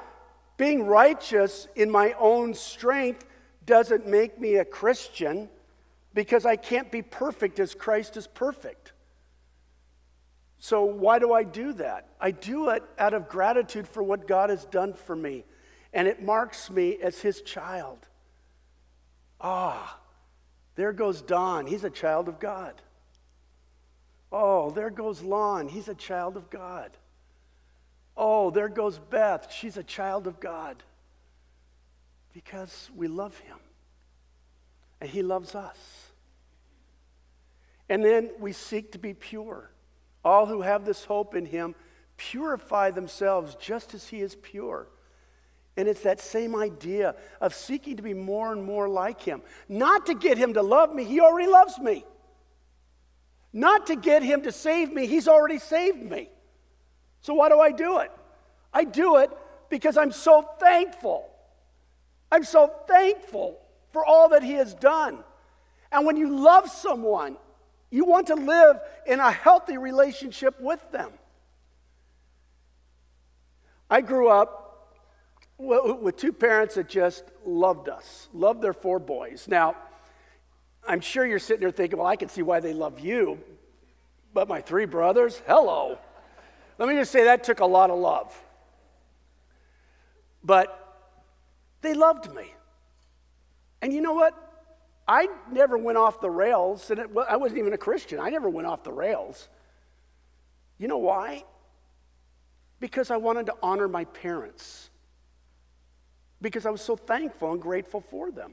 being 0.57 0.85
righteous 0.87 1.67
in 1.75 1.91
my 1.91 2.15
own 2.19 2.55
strength 2.55 3.25
doesn't 3.65 4.07
make 4.07 4.41
me 4.41 4.57
a 4.57 4.65
Christian 4.65 5.49
because 6.15 6.45
I 6.45 6.57
can't 6.57 6.91
be 6.91 7.03
perfect 7.03 7.59
as 7.59 7.75
Christ 7.75 8.17
is 8.17 8.27
perfect. 8.27 8.93
So, 10.59 10.85
why 10.85 11.19
do 11.19 11.33
I 11.33 11.43
do 11.43 11.73
that? 11.75 12.09
I 12.21 12.31
do 12.31 12.69
it 12.71 12.85
out 12.99 13.15
of 13.15 13.29
gratitude 13.29 13.89
for 13.89 14.03
what 14.03 14.29
God 14.29 14.51
has 14.51 14.65
done 14.67 14.93
for 14.95 15.17
me, 15.17 15.45
and 15.93 16.09
it 16.09 16.23
marks 16.23 16.71
me 16.71 16.99
as 17.03 17.21
His 17.21 17.43
child. 17.43 17.99
Ah, 19.41 19.99
there 20.75 20.93
goes 20.93 21.23
Don. 21.23 21.67
He's 21.67 21.85
a 21.85 21.91
child 21.91 22.29
of 22.29 22.39
God. 22.39 22.75
Oh, 24.31 24.71
there 24.71 24.91
goes 24.91 25.23
Lon. 25.23 25.69
He's 25.69 25.89
a 25.89 25.95
child 25.95 26.37
of 26.37 26.49
God. 26.49 26.91
Oh, 28.17 28.51
there 28.51 28.69
goes 28.69 28.99
Beth. 28.99 29.53
She's 29.53 29.77
a 29.77 29.83
child 29.83 30.27
of 30.27 30.41
God 30.41 30.83
because 32.33 32.91
we 32.95 33.09
love 33.09 33.37
him 33.39 33.59
and 35.01 35.11
he 35.11 35.23
loves 35.23 35.55
us. 35.55 35.77
And 37.89 38.05
then 38.05 38.31
we 38.39 38.53
seek 38.53 38.93
to 38.93 38.99
be 38.99 39.13
pure. 39.13 39.71
All 40.25 40.47
who 40.47 40.63
have 40.63 40.85
this 40.85 41.05
hope 41.05 41.35
in 41.35 41.45
him 41.45 41.75
purify 42.17 42.91
themselves 42.91 43.55
just 43.57 43.93
as 43.93 44.09
he 44.09 44.21
is 44.21 44.35
pure. 44.37 44.87
And 45.77 45.89
it's 45.89 46.03
that 46.03 46.21
same 46.21 46.55
idea 46.55 47.15
of 47.41 47.55
seeking 47.55 47.97
to 47.97 48.03
be 48.03 48.15
more 48.15 48.53
and 48.53 48.63
more 48.63 48.89
like 48.89 49.21
him. 49.21 49.43
Not 49.69 50.07
to 50.07 50.15
get 50.15 50.37
him 50.37 50.55
to 50.55 50.63
love 50.63 50.95
me, 50.95 51.05
he 51.05 51.21
already 51.21 51.49
loves 51.49 51.79
me. 51.79 52.05
Not 53.53 53.87
to 53.87 53.97
get 53.97 54.23
him 54.23 54.43
to 54.43 54.53
save 54.53 54.93
me, 54.93 55.07
he's 55.07 55.29
already 55.29 55.59
saved 55.59 56.03
me. 56.03 56.29
So 57.21 57.35
why 57.35 57.49
do 57.49 57.61
I 57.61 57.71
do 57.71 57.99
it? 57.99 58.11
I 58.73 58.85
do 58.85 59.17
it 59.17 59.31
because 59.71 59.97
I'm 59.97 60.13
so 60.13 60.43
thankful 60.59 61.29
I'm 62.33 62.45
so 62.45 62.73
thankful 62.89 63.61
for 63.93 64.07
all 64.07 64.31
that 64.31 64.43
He 64.43 64.53
has 64.53 64.73
done. 64.75 65.19
And 65.93 66.07
when 66.07 66.17
you 66.17 66.35
love 66.35 66.71
someone, 66.71 67.37
You 67.91 68.07
want 68.07 68.29
to 68.29 68.37
live 68.37 68.81
in 69.07 69.21
a 69.21 69.31
healthy 69.31 69.77
relationship 69.77 70.59
with 70.59 70.81
them. 70.93 71.11
I 73.91 74.01
grew 74.01 74.31
up 74.31 74.62
with 75.63 76.17
two 76.17 76.33
parents 76.33 76.75
that 76.75 76.89
just 76.89 77.25
loved 77.45 77.89
us, 77.89 78.29
loved 78.33 78.63
their 78.63 78.73
four 78.73 78.99
boys. 78.99 79.47
Now, 79.49 79.77
I'm 80.87 81.01
sure 81.01 81.25
you're 81.25 81.39
sitting 81.39 81.61
there 81.61 81.71
thinking, 81.71 81.99
well, 81.99 82.09
I 82.09 82.17
can 82.17 82.29
see 82.29 82.43
why 82.43 82.61
they 82.61 82.73
love 82.73 82.99
you, 83.01 83.39
but 84.35 84.49
my 84.49 84.61
three 84.61 84.87
brothers, 84.87 85.41
hello. 85.47 85.99
Let 86.79 86.89
me 86.89 86.95
just 86.97 87.13
say 87.13 87.25
that 87.25 87.45
took 87.45 87.61
a 87.61 87.67
lot 87.67 87.91
of 87.91 87.99
love. 87.99 88.35
But 90.43 90.79
they 91.83 91.95
loved 91.95 92.35
me. 92.35 92.53
And 93.81 93.93
you 93.93 94.01
know 94.01 94.15
what? 94.15 94.37
I 95.07 95.29
never 95.51 95.77
went 95.77 95.99
off 95.99 96.21
the 96.21 96.31
rails, 96.31 96.91
and 96.91 97.01
it, 97.01 97.11
I 97.29 97.37
wasn't 97.37 97.59
even 97.59 97.73
a 97.73 97.79
Christian. 97.79 98.19
I 98.19 98.31
never 98.31 98.49
went 98.49 98.67
off 98.67 98.83
the 98.83 98.93
rails. 98.93 99.49
You 100.79 100.89
know 100.89 100.99
why? 100.99 101.45
Because 102.81 103.11
I 103.11 103.17
wanted 103.17 103.47
to 103.47 103.55
honor 103.63 103.87
my 103.89 104.05
parents. 104.07 104.91
Because 106.43 106.67
I 106.67 106.71
was 106.71 106.83
so 106.83 106.97
thankful 106.97 107.53
and 107.53 107.63
grateful 107.63 108.03
for 108.03 108.31
them. 108.31 108.53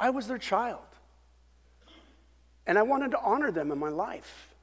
I 0.00 0.08
was 0.08 0.26
their 0.28 0.38
child. 0.38 0.80
And 2.66 2.78
I 2.78 2.82
wanted 2.82 3.10
to 3.10 3.20
honor 3.20 3.50
them 3.50 3.70
in 3.70 3.78
my 3.78 3.90
life. 3.90 4.54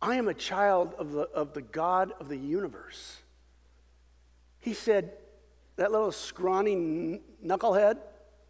I 0.00 0.16
am 0.16 0.28
a 0.28 0.34
child 0.34 0.94
of 0.98 1.12
the, 1.12 1.22
of 1.22 1.52
the 1.52 1.60
God 1.60 2.12
of 2.18 2.28
the 2.28 2.36
universe. 2.36 3.18
He 4.60 4.72
said, 4.72 5.12
that 5.80 5.92
little 5.92 6.12
scrawny 6.12 7.22
knucklehead, 7.42 7.96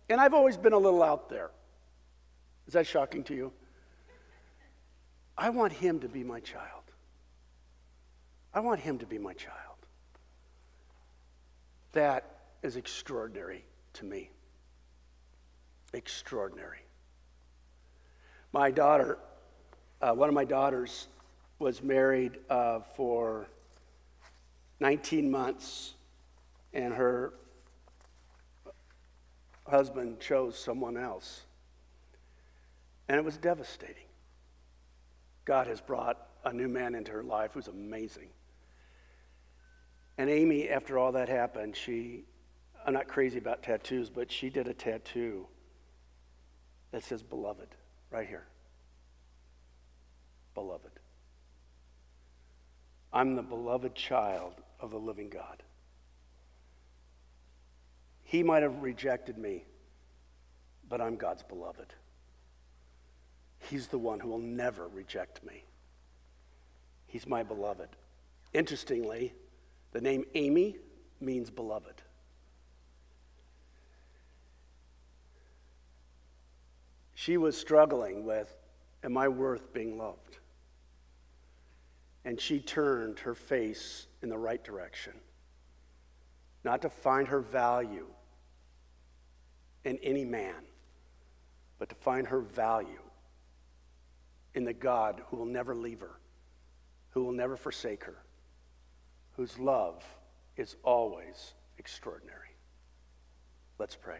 and 0.08 0.20
I've 0.20 0.34
always 0.34 0.56
been 0.56 0.72
a 0.72 0.78
little 0.78 1.00
out 1.00 1.28
there. 1.28 1.50
Is 2.66 2.72
that 2.72 2.88
shocking 2.88 3.22
to 3.24 3.34
you? 3.36 3.52
I 5.38 5.50
want 5.50 5.72
him 5.72 6.00
to 6.00 6.08
be 6.08 6.24
my 6.24 6.40
child. 6.40 6.79
I 8.52 8.60
want 8.60 8.80
him 8.80 8.98
to 8.98 9.06
be 9.06 9.18
my 9.18 9.32
child. 9.34 9.56
That 11.92 12.24
is 12.62 12.76
extraordinary 12.76 13.64
to 13.94 14.04
me. 14.04 14.30
Extraordinary. 15.92 16.80
My 18.52 18.70
daughter, 18.70 19.18
uh, 20.02 20.12
one 20.12 20.28
of 20.28 20.34
my 20.34 20.44
daughters, 20.44 21.06
was 21.58 21.82
married 21.82 22.38
uh, 22.48 22.80
for 22.96 23.46
19 24.80 25.30
months, 25.30 25.94
and 26.72 26.92
her 26.94 27.34
husband 29.68 30.18
chose 30.20 30.58
someone 30.58 30.96
else. 30.96 31.42
And 33.08 33.18
it 33.18 33.24
was 33.24 33.36
devastating. 33.36 33.96
God 35.44 35.66
has 35.66 35.80
brought 35.80 36.28
a 36.44 36.52
new 36.52 36.68
man 36.68 36.94
into 36.94 37.12
her 37.12 37.22
life 37.22 37.50
who's 37.54 37.68
amazing. 37.68 38.28
And 40.20 40.28
Amy, 40.28 40.68
after 40.68 40.98
all 40.98 41.12
that 41.12 41.30
happened, 41.30 41.74
she, 41.74 42.24
I'm 42.84 42.92
not 42.92 43.08
crazy 43.08 43.38
about 43.38 43.62
tattoos, 43.62 44.10
but 44.10 44.30
she 44.30 44.50
did 44.50 44.68
a 44.68 44.74
tattoo 44.74 45.46
that 46.92 47.02
says 47.02 47.22
beloved 47.22 47.68
right 48.10 48.28
here. 48.28 48.44
Beloved. 50.52 50.90
I'm 53.14 53.34
the 53.34 53.40
beloved 53.40 53.94
child 53.94 54.52
of 54.78 54.90
the 54.90 54.98
living 54.98 55.30
God. 55.30 55.62
He 58.22 58.42
might 58.42 58.62
have 58.62 58.82
rejected 58.82 59.38
me, 59.38 59.64
but 60.86 61.00
I'm 61.00 61.16
God's 61.16 61.44
beloved. 61.44 61.94
He's 63.70 63.86
the 63.86 63.96
one 63.96 64.20
who 64.20 64.28
will 64.28 64.38
never 64.38 64.86
reject 64.86 65.42
me. 65.42 65.64
He's 67.06 67.26
my 67.26 67.42
beloved. 67.42 67.88
Interestingly, 68.52 69.32
the 69.92 70.00
name 70.00 70.24
Amy 70.34 70.76
means 71.20 71.50
beloved. 71.50 72.02
She 77.14 77.36
was 77.36 77.56
struggling 77.56 78.24
with, 78.24 78.56
Am 79.02 79.16
I 79.16 79.28
worth 79.28 79.72
being 79.72 79.98
loved? 79.98 80.38
And 82.24 82.40
she 82.40 82.60
turned 82.60 83.18
her 83.20 83.34
face 83.34 84.06
in 84.22 84.28
the 84.28 84.38
right 84.38 84.62
direction. 84.62 85.14
Not 86.64 86.82
to 86.82 86.90
find 86.90 87.28
her 87.28 87.40
value 87.40 88.06
in 89.84 89.98
any 89.98 90.24
man, 90.24 90.64
but 91.78 91.88
to 91.88 91.94
find 91.94 92.26
her 92.26 92.40
value 92.40 93.02
in 94.54 94.64
the 94.64 94.72
God 94.72 95.22
who 95.28 95.36
will 95.36 95.46
never 95.46 95.74
leave 95.74 96.00
her, 96.00 96.20
who 97.10 97.24
will 97.24 97.32
never 97.32 97.56
forsake 97.56 98.04
her, 98.04 98.18
whose 99.40 99.58
love 99.58 100.04
is 100.58 100.76
always 100.82 101.54
extraordinary. 101.78 102.50
Let's 103.78 103.96
pray. 103.96 104.18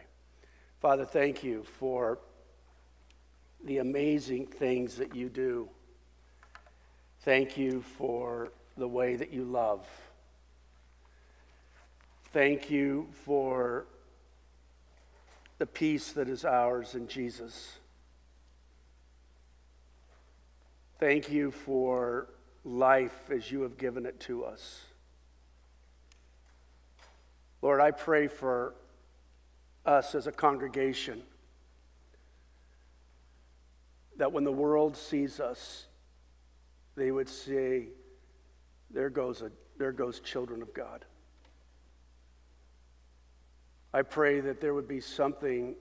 Father, 0.79 1.05
thank 1.05 1.43
you 1.43 1.61
for 1.61 2.17
the 3.63 3.77
amazing 3.77 4.47
things 4.47 4.95
that 4.95 5.15
you 5.15 5.29
do. 5.29 5.69
Thank 7.19 7.55
you 7.55 7.83
for 7.99 8.51
the 8.77 8.87
way 8.87 9.15
that 9.15 9.31
you 9.31 9.43
love. 9.43 9.85
Thank 12.33 12.71
you 12.71 13.07
for 13.23 13.85
the 15.59 15.67
peace 15.67 16.13
that 16.13 16.29
is 16.29 16.45
ours 16.45 16.95
in 16.95 17.07
Jesus. 17.07 17.77
Thank 20.99 21.29
you 21.29 21.51
for 21.51 22.27
life 22.65 23.29
as 23.29 23.51
you 23.51 23.61
have 23.61 23.77
given 23.77 24.07
it 24.07 24.19
to 24.21 24.45
us. 24.45 24.85
Lord, 27.61 27.79
I 27.79 27.91
pray 27.91 28.27
for 28.27 28.73
us 29.85 30.15
as 30.15 30.27
a 30.27 30.31
congregation 30.31 31.21
that 34.17 34.31
when 34.31 34.43
the 34.43 34.51
world 34.51 34.97
sees 34.97 35.39
us, 35.39 35.85
they 36.95 37.11
would 37.11 37.29
say, 37.29 37.87
there 38.89 39.09
goes, 39.09 39.41
a, 39.41 39.51
there 39.77 39.91
goes 39.91 40.19
children 40.19 40.61
of 40.61 40.73
God. 40.73 41.05
I 43.93 44.01
pray 44.03 44.39
that 44.41 44.61
there 44.61 44.73
would 44.73 44.87
be 44.87 45.01
something 45.01 45.75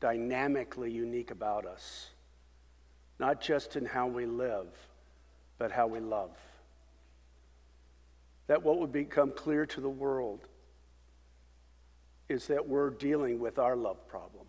dynamically 0.00 0.90
unique 0.90 1.30
about 1.30 1.66
us, 1.66 2.10
not 3.18 3.40
just 3.40 3.76
in 3.76 3.84
how 3.84 4.06
we 4.06 4.26
live, 4.26 4.68
but 5.58 5.72
how 5.72 5.86
we 5.86 6.00
love. 6.00 6.30
That 8.46 8.62
what 8.62 8.78
would 8.78 8.92
become 8.92 9.32
clear 9.32 9.66
to 9.66 9.80
the 9.80 9.88
world 9.88 10.46
is 12.28 12.46
that 12.48 12.68
we're 12.68 12.90
dealing 12.90 13.38
with 13.38 13.58
our 13.58 13.76
love 13.76 14.06
problem. 14.08 14.46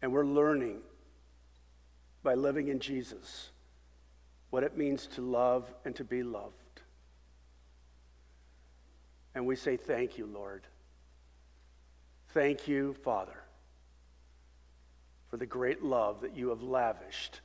And 0.00 0.12
we're 0.12 0.24
learning 0.24 0.80
by 2.22 2.34
living 2.34 2.68
in 2.68 2.80
Jesus 2.80 3.50
what 4.50 4.62
it 4.62 4.76
means 4.76 5.06
to 5.08 5.20
love 5.20 5.72
and 5.84 5.94
to 5.96 6.04
be 6.04 6.22
loved. 6.22 6.54
And 9.34 9.46
we 9.46 9.56
say, 9.56 9.76
Thank 9.76 10.16
you, 10.16 10.26
Lord. 10.26 10.62
Thank 12.32 12.66
you, 12.66 12.94
Father, 13.04 13.36
for 15.28 15.36
the 15.36 15.46
great 15.46 15.82
love 15.82 16.20
that 16.22 16.36
you 16.36 16.48
have 16.48 16.62
lavished 16.62 17.40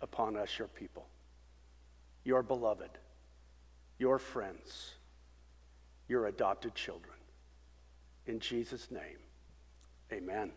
upon 0.00 0.36
us, 0.36 0.58
your 0.58 0.68
people, 0.68 1.06
your 2.24 2.42
beloved, 2.42 2.90
your 3.98 4.18
friends, 4.18 4.94
your 6.12 6.26
adopted 6.26 6.74
children. 6.74 7.16
In 8.26 8.38
Jesus' 8.38 8.90
name, 8.90 9.18
amen. 10.12 10.52